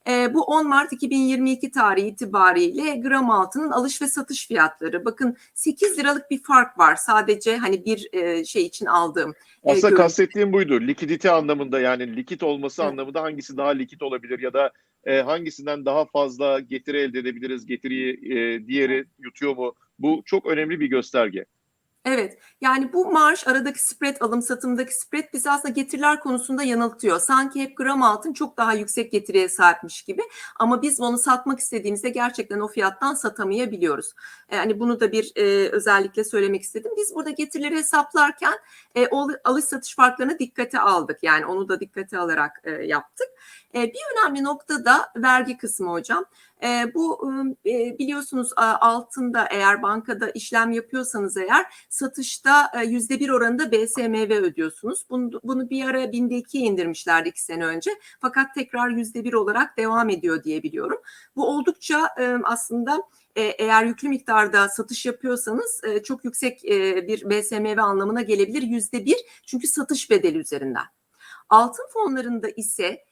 Eee, 0.09 0.31
bu 0.35 0.43
10 0.43 0.69
Mart 0.69 0.93
2022 0.93 1.71
tarihi 1.71 2.07
itibariyle 2.07 2.97
gram 2.97 3.31
altının 3.31 3.71
alış 3.71 4.03
ve 4.03 4.07
satış 4.07 4.49
fiyatları. 4.49 5.05
Bakın 5.05 5.37
8 5.55 5.99
liralık 5.99 6.31
bir 6.31 6.43
fark 6.43 6.79
var 6.79 6.97
sadece 6.97 7.57
hani 7.57 7.85
bir, 7.85 8.09
eee, 8.13 8.45
şey 8.45 8.67
için 8.67 8.87
aldığım, 8.87 9.35
Aslında 9.65 9.81
görüntü. 9.81 9.97
kastettiğim 10.03 10.53
buydu. 10.53 10.81
Likidite 10.81 11.31
anlamında 11.31 11.81
yani 11.81 12.17
likit 12.17 12.43
olması 12.43 12.83
Evet. 12.83 12.93
anlamında 12.93 13.23
hangisi 13.23 13.57
daha 13.57 13.69
likit 13.71 14.03
olabilir 14.03 14.39
ya 14.39 14.53
da 14.53 14.73
e, 15.05 15.21
hangisinden 15.23 15.85
daha 15.85 16.05
fazla 16.05 16.61
getiri 16.61 16.99
elde 16.99 17.19
edebiliriz? 17.19 17.67
Getiriyi 17.67 18.13
e, 18.33 18.67
diğeri 18.67 19.05
yutuyor 19.19 19.57
mu? 19.57 19.75
Bu 19.99 20.23
çok 20.25 20.47
önemli 20.47 20.81
bir 20.81 20.87
gösterge. 20.87 21.45
Evet, 22.05 22.39
yani 22.61 22.93
bu 22.93 23.13
marj 23.13 23.49
aradaki 23.49 23.85
spread, 23.85 24.17
alım 24.21 24.43
satımdaki 24.43 24.95
spread 24.95 25.25
bizi 25.33 25.51
aslında 25.51 25.75
getiriler 25.75 26.21
konusunda 26.21 26.63
yanıltıyor. 26.63 27.19
Sanki 27.21 27.63
hep 27.63 27.77
gram 27.77 28.03
altın 28.03 28.33
çok 28.33 28.57
daha 28.57 28.75
yüksek 28.75 29.13
getiriye 29.13 29.49
sahipmiş 29.49 30.03
gibi 30.03 30.23
ama 30.57 30.83
biz 30.83 31.01
onu 31.01 31.19
satmak 31.19 31.61
istediğimizde 31.61 32.09
gerçekten 32.09 32.61
o 32.61 32.69
fiyattan 32.69 33.15
satamayabiliyoruz. 33.15 34.13
Yani 34.53 34.81
bunu 34.81 35.01
da 35.01 35.13
bir 35.13 35.33
e, 35.37 35.69
özellikle 35.69 36.25
söylemek 36.25 36.63
istedim. 36.63 36.91
Biz 36.97 37.15
burada 37.15 37.31
getirileri 37.31 37.77
hesaplarken 37.77 38.55
e, 38.97 39.09
alış 39.45 39.65
satış 39.65 39.95
farklarını 39.95 40.39
dikkate 40.39 40.81
aldık. 40.81 41.19
Yani 41.23 41.47
onu 41.47 41.69
da 41.69 41.81
dikkate 41.81 42.19
alarak 42.19 42.61
e, 42.65 42.71
yaptık. 42.71 43.29
E, 43.75 43.83
bir 43.83 44.01
önemli 44.15 44.45
nokta 44.45 44.85
da 44.85 45.13
vergi 45.17 45.57
kısmı 45.57 45.91
hocam. 45.91 46.25
E, 46.65 46.95
bu 46.95 47.31
e, 47.67 47.99
biliyorsunuz 47.99 48.51
altında 48.57 49.47
eğer 49.51 49.83
bankada 49.83 50.31
işlem 50.31 50.71
yapıyorsanız 50.71 51.37
eğer 51.37 51.67
satışta 51.89 52.73
yüzde 52.87 53.21
bir 53.21 53.29
oranında 53.29 53.73
BSMV 53.73 54.31
ödüyorsunuz. 54.31 55.05
Bunu, 55.11 55.41
bunu 55.45 55.71
bir 55.71 55.85
ara 55.85 56.13
binde 56.13 56.37
ikiye 56.37 56.65
indirmişlerdi 56.65 57.29
iki 57.29 57.43
sene 57.43 57.67
önce. 57.67 57.91
Fakat 58.21 58.55
tekrar 58.55 58.89
yüzde 58.89 59.25
bir 59.25 59.33
olarak 59.33 59.79
devam 59.79 60.11
ediyor 60.11 60.45
diye 60.45 60.63
biliyorum. 60.63 60.99
Bu 61.37 61.49
oldukça 61.49 62.09
e, 62.19 62.37
aslında 62.45 63.03
e, 63.37 63.43
eğer 63.43 63.85
yüklü 63.85 64.09
miktarda 64.09 64.69
satış 64.69 65.07
yapıyorsanız 65.07 65.81
e, 65.85 66.03
çok 66.03 66.25
yüksek 66.25 66.65
e, 66.65 67.09
bir 67.09 67.31
BSMV 67.31 67.79
anlamına 67.79 68.23
gelebilir 68.23 68.63
yüzde 68.63 69.05
bir. 69.05 69.17
Çünkü 69.47 69.67
satış 69.67 70.11
bedeli 70.11 70.39
üzerinden. 70.39 70.85
Altın 71.49 71.87
fonlarında 71.93 72.49
ise 72.49 73.05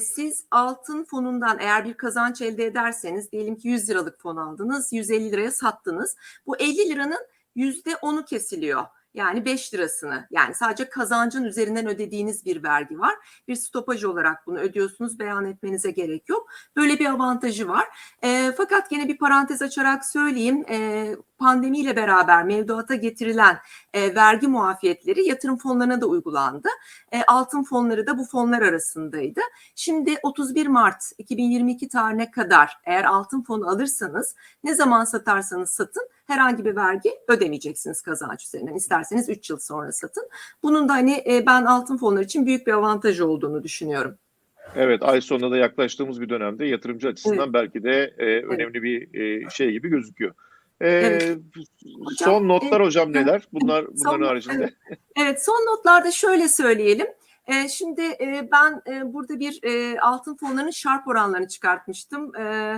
siz 0.00 0.44
altın 0.50 1.04
fonundan 1.04 1.58
eğer 1.60 1.84
bir 1.84 1.94
kazanç 1.94 2.42
elde 2.42 2.64
ederseniz 2.64 3.32
diyelim 3.32 3.56
ki 3.56 3.68
100 3.68 3.90
liralık 3.90 4.20
fon 4.20 4.36
aldınız 4.36 4.92
150 4.92 5.32
liraya 5.32 5.50
sattınız. 5.50 6.16
Bu 6.46 6.56
50 6.56 6.90
liranın 6.90 7.26
%10'u 7.56 8.24
kesiliyor. 8.24 8.84
Yani 9.14 9.44
5 9.44 9.74
lirasını 9.74 10.26
yani 10.30 10.54
sadece 10.54 10.88
kazancın 10.88 11.44
üzerinden 11.44 11.86
ödediğiniz 11.86 12.44
bir 12.44 12.62
vergi 12.62 12.98
var. 12.98 13.14
Bir 13.48 13.56
stopaj 13.56 14.04
olarak 14.04 14.46
bunu 14.46 14.58
ödüyorsunuz 14.58 15.18
beyan 15.18 15.44
etmenize 15.44 15.90
gerek 15.90 16.28
yok. 16.28 16.48
Böyle 16.76 16.98
bir 16.98 17.06
avantajı 17.06 17.68
var. 17.68 17.84
E, 18.22 18.52
fakat 18.56 18.92
yine 18.92 19.08
bir 19.08 19.18
parantez 19.18 19.62
açarak 19.62 20.04
söyleyeyim 20.04 20.64
e, 20.70 21.08
pandemiyle 21.38 21.96
beraber 21.96 22.44
mevduata 22.44 22.94
getirilen 22.94 23.58
e, 23.92 24.14
vergi 24.14 24.46
muafiyetleri 24.48 25.28
yatırım 25.28 25.58
fonlarına 25.58 26.00
da 26.00 26.06
uygulandı. 26.06 26.68
E, 27.12 27.22
altın 27.22 27.62
fonları 27.62 28.06
da 28.06 28.18
bu 28.18 28.24
fonlar 28.24 28.62
arasındaydı. 28.62 29.40
Şimdi 29.74 30.16
31 30.22 30.66
Mart 30.66 31.12
2022 31.18 31.88
tarihine 31.88 32.30
kadar 32.30 32.78
eğer 32.84 33.04
altın 33.04 33.42
fonu 33.42 33.68
alırsanız 33.68 34.34
ne 34.64 34.74
zaman 34.74 35.04
satarsanız 35.04 35.70
satın 35.70 36.08
herhangi 36.26 36.64
bir 36.64 36.76
vergi 36.76 37.10
ödemeyeceksiniz 37.28 38.02
kazanç 38.02 38.44
üzerinden. 38.44 38.74
İsterseniz 38.74 39.28
3 39.28 39.50
yıl 39.50 39.58
sonra 39.58 39.92
satın. 39.92 40.28
Bunun 40.62 40.88
da 40.88 40.92
hani 40.92 41.24
e, 41.26 41.46
ben 41.46 41.64
altın 41.64 41.96
fonları 41.96 42.24
için 42.24 42.46
büyük 42.46 42.66
bir 42.66 42.72
avantajı 42.72 43.26
olduğunu 43.26 43.62
düşünüyorum. 43.62 44.14
Evet, 44.76 45.02
ay 45.02 45.20
sonuna 45.20 45.50
da 45.50 45.56
yaklaştığımız 45.56 46.20
bir 46.20 46.28
dönemde 46.28 46.64
yatırımcı 46.66 47.08
açısından 47.08 47.38
Evet. 47.44 47.54
belki 47.54 47.82
de 47.84 48.14
e, 48.18 48.24
önemli 48.42 48.82
bir 48.82 49.20
e, 49.20 49.50
şey 49.50 49.70
gibi 49.70 49.88
gözüküyor. 49.88 50.34
E, 50.80 50.88
Evet. 50.88 51.38
son 52.16 52.48
notlar 52.48 52.80
e, 52.80 52.84
hocam 52.84 53.12
neler? 53.12 53.42
Bunlar 53.52 53.86
bunların 53.86 54.18
son- 54.18 54.22
haricinde. 54.22 54.74
Evet. 54.88 54.98
Evet, 55.16 55.44
son 55.44 55.66
notlarda 55.66 56.10
şöyle 56.10 56.48
söyleyelim. 56.48 57.06
E, 57.46 57.68
şimdi 57.68 58.02
e, 58.02 58.48
ben 58.52 58.82
e, 58.92 59.12
burada 59.12 59.40
bir 59.40 59.60
e, 59.62 60.00
altın 60.00 60.36
fonlarının 60.36 60.70
şarp 60.70 61.08
oranlarını 61.08 61.48
çıkartmıştım. 61.48 62.36
E, 62.36 62.74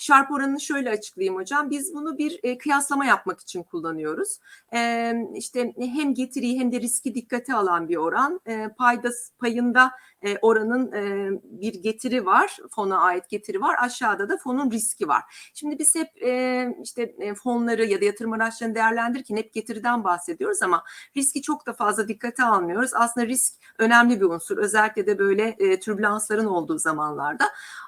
şarp 0.00 0.30
oranını 0.30 0.60
şöyle 0.60 0.90
açıklayayım 0.90 1.36
hocam. 1.36 1.70
Biz 1.70 1.94
bunu 1.94 2.18
bir 2.18 2.40
e, 2.42 2.58
kıyaslama 2.58 3.04
yapmak 3.04 3.40
için 3.40 3.62
kullanıyoruz. 3.62 4.38
E, 4.74 5.12
işte 5.34 5.72
hem 5.78 6.14
getiriyi 6.14 6.60
hem 6.60 6.72
de 6.72 6.80
riski 6.80 7.14
dikkate 7.14 7.54
alan 7.54 7.88
bir 7.88 7.96
oran. 7.96 8.40
E, 8.46 8.68
payda 8.68 9.10
payında 9.38 9.92
e, 10.22 10.38
oranın 10.42 10.92
e, 10.92 11.30
bir 11.44 11.74
getiri 11.74 12.26
var, 12.26 12.56
fona 12.70 13.00
ait 13.00 13.28
getiri 13.28 13.60
var. 13.60 13.76
Aşağıda 13.80 14.28
da 14.28 14.36
fonun 14.36 14.70
riski 14.70 15.08
var. 15.08 15.50
Şimdi 15.54 15.78
biz 15.78 15.94
hep 15.94 16.22
e, 16.22 16.68
işte 16.82 17.02
e, 17.02 17.34
fonları 17.34 17.84
ya 17.84 18.00
da 18.00 18.04
yatırım 18.04 18.32
araçlarını 18.32 18.74
değerlendirirken 18.74 19.36
hep 19.36 19.52
getiriden 19.52 20.04
bahsediyoruz 20.04 20.62
ama 20.62 20.84
riski 21.16 21.42
çok 21.42 21.66
da 21.66 21.72
fazla 21.72 22.08
dikkate 22.08 22.44
almıyoruz. 22.44 22.90
Aslında 22.94 23.26
risk 23.26 23.54
önemli 23.78 24.20
bir 24.20 24.26
unsur. 24.26 24.58
Özellikle 24.58 25.06
de 25.06 25.18
böyle 25.18 25.56
e, 25.58 25.80
türbülansların 25.80 26.46
olduğu 26.46 26.78
zamanlarda. 26.78 27.44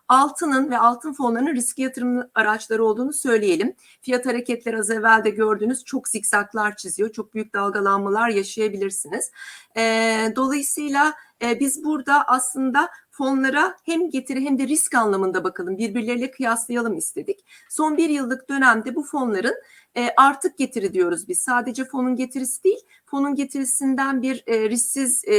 Altının 0.08 0.70
ve 0.70 0.78
altın 0.78 1.12
fonlarının 1.12 1.54
riski 1.54 1.82
yatırım 1.82 2.30
araçları 2.34 2.84
olduğunu 2.84 3.12
söyleyelim. 3.12 3.74
Fiyat 4.00 4.26
hareketleri 4.26 4.78
az 4.78 4.90
evvel 4.90 5.24
de 5.24 5.30
gördüğünüz 5.30 5.84
çok 5.84 6.08
zikzaklar 6.08 6.76
çiziyor. 6.76 7.12
Çok 7.12 7.34
büyük 7.34 7.54
dalgalanmalar 7.54 8.28
yaşayabilirsiniz. 8.28 9.30
E, 9.76 10.32
dolayısıyla 10.36 11.14
e, 11.42 11.60
biz 11.60 11.84
burada 11.84 12.24
aslında 12.24 12.88
fonlara 13.10 13.76
hem 13.84 14.10
getiri 14.10 14.40
hem 14.40 14.58
de 14.58 14.68
risk 14.68 14.94
anlamında 14.94 15.44
bakalım 15.44 15.78
birbirleriyle 15.78 16.30
kıyaslayalım 16.30 16.96
istedik. 16.96 17.44
Son 17.70 17.96
bir 17.96 18.10
yıllık 18.10 18.48
dönemde 18.48 18.94
bu 18.94 19.02
fonların 19.02 19.54
e, 19.96 20.08
artık 20.16 20.58
getiri 20.58 20.92
diyoruz 20.94 21.28
biz. 21.28 21.40
Sadece 21.40 21.84
fonun 21.84 22.16
getirisi 22.16 22.64
değil, 22.64 22.80
fonun 23.06 23.34
getirisinden 23.34 24.22
bir 24.22 24.44
e, 24.46 24.68
risksiz 24.68 25.24
e, 25.24 25.36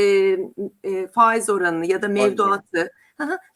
e, 0.83 1.07
faiz 1.07 1.49
oranını 1.49 1.85
ya 1.85 2.01
da 2.01 2.07
mevduatı 2.07 2.91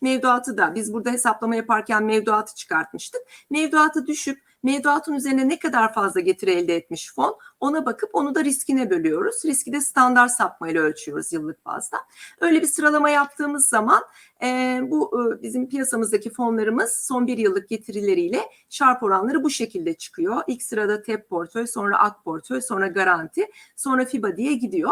Mevduatı 0.02 0.58
da 0.58 0.76
biz 0.76 0.93
burada 0.93 1.12
hesaplama 1.12 1.56
yaparken 1.56 2.04
mevduatı 2.04 2.56
çıkartmıştık. 2.56 3.22
Mevduatı 3.50 4.08
düşüp 4.08 4.39
mevduatın 4.63 5.13
üzerine 5.13 5.50
ne 5.50 5.60
kadar 5.60 5.93
fazla 5.93 6.20
getiri 6.20 6.52
elde 6.52 6.76
etmiş 6.76 7.13
fon 7.13 7.38
ona 7.60 7.86
bakıp 7.86 8.10
onu 8.13 8.36
da 8.36 8.43
riskine 8.43 8.89
bölüyoruz. 8.89 9.46
Riski 9.46 9.74
de 9.74 9.82
standart 9.82 10.32
sapmayla 10.32 10.82
ölçüyoruz 10.82 11.34
yıllık 11.34 11.65
bazda. 11.65 11.98
Öyle 12.41 12.62
bir 12.62 12.67
sıralama 12.67 13.10
yaptığımız 13.10 13.67
zaman 13.67 14.04
e, 14.43 14.80
bu 14.84 15.12
e, 15.22 15.43
bizim 15.43 15.70
piyasamızdaki 15.70 16.30
fonlarımız 16.34 16.93
son 16.93 17.28
bir 17.28 17.38
yıllık 17.38 17.70
getirileriyle 17.70 18.41
şarp 18.70 19.04
oranları 19.04 19.43
bu 19.43 19.50
şekilde 19.50 19.93
çıkıyor. 19.93 20.43
İlk 20.48 20.63
sırada 20.63 21.02
TEP 21.02 21.30
portföy, 21.30 21.67
sonra 21.67 22.00
AK 22.00 22.24
portföy, 22.24 22.62
sonra 22.62 22.88
garanti, 22.88 23.46
sonra 23.76 24.06
FIBA 24.06 24.38
diye 24.38 24.54
gidiyor. 24.54 24.91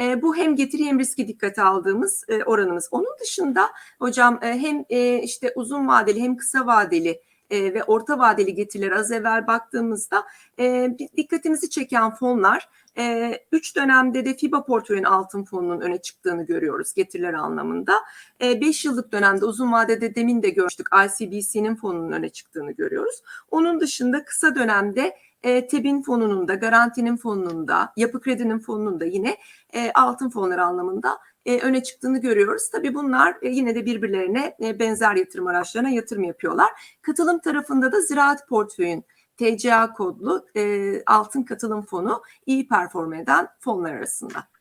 E, 0.00 0.22
bu 0.22 0.36
hem 0.36 0.56
getiri 0.56 0.84
hem 0.84 0.98
riski 0.98 1.28
dikkate 1.28 1.62
aldığımız 1.62 2.24
e, 2.28 2.44
oranımız. 2.44 2.88
Onun 2.90 3.16
dışında 3.20 3.70
hocam 3.98 4.38
e, 4.42 4.46
hem 4.46 4.84
e, 4.90 5.22
işte 5.22 5.52
uzun 5.56 5.88
vadeli 5.88 6.20
hem 6.20 6.36
kısa 6.36 6.66
vadeli 6.66 7.20
e, 7.52 7.74
ve 7.74 7.84
orta 7.84 8.18
vadeli 8.18 8.54
getirileri 8.54 8.94
az 8.94 9.12
evvel 9.12 9.46
baktığımızda 9.46 10.24
e, 10.58 10.96
dikkatimizi 11.16 11.70
çeken 11.70 12.14
fonlar 12.14 12.68
e, 12.98 13.38
üç 13.52 13.76
dönemde 13.76 14.24
de 14.24 14.34
FIBA 14.34 14.64
portföyün 14.64 15.04
altın 15.04 15.44
fonunun 15.44 15.80
öne 15.80 16.02
çıktığını 16.02 16.46
görüyoruz 16.46 16.92
getirileri 16.94 17.36
anlamında. 17.36 17.92
5 18.40 18.84
yıllık 18.84 19.12
dönemde 19.12 19.44
uzun 19.44 19.72
vadede 19.72 20.14
demin 20.14 20.42
de 20.42 20.50
görmüştük 20.50 20.86
ICBC'nin 21.04 21.76
fonunun 21.76 22.12
öne 22.12 22.28
çıktığını 22.28 22.72
görüyoruz. 22.72 23.22
Onun 23.50 23.80
dışında 23.80 24.24
kısa 24.24 24.54
dönemde 24.54 25.16
e, 25.42 25.66
TEB'in 25.66 26.02
fonunun 26.02 26.48
da, 26.48 26.54
garantinin 26.54 27.16
fonunun 27.16 27.68
da, 27.68 27.92
yapı 27.96 28.20
kredinin 28.20 28.58
fonunun 28.58 29.00
da 29.00 29.04
yine 29.04 29.36
e, 29.74 29.92
altın 29.92 30.30
fonları 30.30 30.64
anlamında 30.64 31.18
e, 31.46 31.58
öne 31.58 31.82
çıktığını 31.82 32.20
görüyoruz. 32.20 32.70
Tabii 32.70 32.94
bunlar 32.94 33.36
e, 33.42 33.48
yine 33.48 33.74
de 33.74 33.86
birbirlerine 33.86 34.56
e, 34.62 34.78
benzer 34.78 35.14
yatırım 35.14 35.46
araçlarına 35.46 35.88
yatırım 35.88 36.24
yapıyorlar. 36.24 36.70
Katılım 37.02 37.38
tarafında 37.38 37.92
da 37.92 38.00
ziraat 38.00 38.48
portföyün 38.48 39.04
TCA 39.36 39.92
kodlu 39.92 40.46
e, 40.56 40.92
altın 41.06 41.42
katılım 41.42 41.82
fonu 41.82 42.22
iyi 42.46 42.68
perform 42.68 43.12
eden 43.12 43.48
fonlar 43.60 43.92
arasında. 43.92 44.52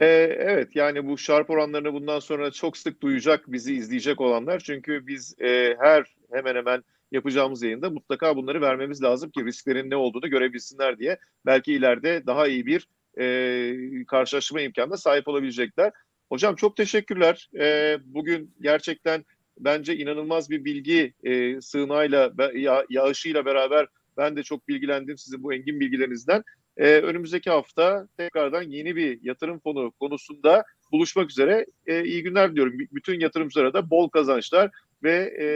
Ee, 0.00 0.06
evet 0.38 0.76
yani 0.76 1.06
bu 1.06 1.18
şarp 1.18 1.50
oranlarını 1.50 1.92
bundan 1.92 2.18
sonra 2.18 2.50
çok 2.50 2.76
sık 2.76 3.02
duyacak 3.02 3.44
bizi 3.52 3.74
izleyecek 3.74 4.20
olanlar. 4.20 4.60
Çünkü 4.60 5.06
biz 5.06 5.40
e, 5.40 5.76
her 5.80 6.16
hemen 6.32 6.54
hemen 6.56 6.84
yapacağımız 7.12 7.62
yayında 7.62 7.90
mutlaka 7.90 8.36
bunları 8.36 8.60
vermemiz 8.60 9.02
lazım 9.02 9.30
ki 9.30 9.44
risklerin 9.44 9.90
ne 9.90 9.96
olduğunu 9.96 10.30
görebilsinler 10.30 10.98
diye. 10.98 11.18
Belki 11.46 11.72
ileride 11.72 12.26
daha 12.26 12.48
iyi 12.48 12.66
bir 12.66 12.88
e, 13.18 14.04
karşılaşma 14.04 14.60
imkanına 14.60 14.96
sahip 14.96 15.28
olabilecekler. 15.28 15.92
Hocam 16.28 16.54
çok 16.54 16.76
teşekkürler. 16.76 17.50
E, 17.58 17.98
bugün 18.04 18.54
gerçekten 18.60 19.24
bence 19.58 19.96
inanılmaz 19.96 20.50
bir 20.50 20.64
bilgi 20.64 21.14
e, 21.24 21.60
sığınağıyla, 21.60 22.32
ya, 22.54 22.84
yağışıyla 22.90 23.44
beraber 23.44 23.86
ben 24.16 24.36
de 24.36 24.42
çok 24.42 24.68
bilgilendim 24.68 25.18
sizin 25.18 25.42
bu 25.42 25.54
engin 25.54 25.80
bilgilerinizden. 25.80 26.44
Ee, 26.76 27.00
önümüzdeki 27.00 27.50
hafta 27.50 28.08
tekrardan 28.16 28.62
yeni 28.62 28.96
bir 28.96 29.18
yatırım 29.22 29.58
fonu 29.58 29.92
konusunda 30.00 30.64
buluşmak 30.92 31.30
üzere. 31.30 31.66
Ee, 31.86 32.04
iyi 32.04 32.22
günler 32.22 32.50
diliyorum. 32.50 32.78
Bütün 32.78 33.20
yatırımcılara 33.20 33.74
da 33.74 33.90
bol 33.90 34.08
kazançlar 34.08 34.70
ve 35.02 35.14
e, 35.40 35.46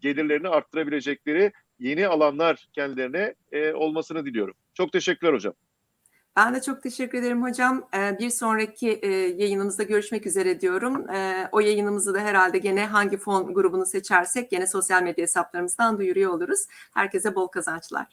gelirlerini 0.00 0.48
arttırabilecekleri 0.48 1.52
yeni 1.78 2.06
alanlar 2.08 2.68
kendilerine 2.72 3.34
e, 3.52 3.72
olmasını 3.72 4.26
diliyorum. 4.26 4.54
Çok 4.74 4.92
teşekkürler 4.92 5.32
hocam. 5.32 5.54
Ben 6.36 6.54
de 6.54 6.62
çok 6.62 6.82
teşekkür 6.82 7.18
ederim 7.18 7.42
hocam. 7.42 7.88
Ee, 7.94 8.18
Bir 8.18 8.30
sonraki 8.30 8.90
e, 9.02 9.08
yayınımızda 9.12 9.82
görüşmek 9.82 10.26
üzere 10.26 10.60
diyorum. 10.60 11.10
Ee, 11.10 11.48
O 11.52 11.60
yayınımızı 11.60 12.14
da 12.14 12.20
herhalde 12.20 12.58
gene 12.58 12.86
hangi 12.86 13.16
fon 13.16 13.54
grubunu 13.54 13.86
seçersek 13.86 14.50
gene 14.50 14.66
sosyal 14.66 15.02
medya 15.02 15.22
hesaplarımızdan 15.22 15.98
duyuruyor 15.98 16.30
oluruz. 16.32 16.60
Herkese 16.94 17.34
bol 17.34 17.46
kazançlar. 17.46 18.06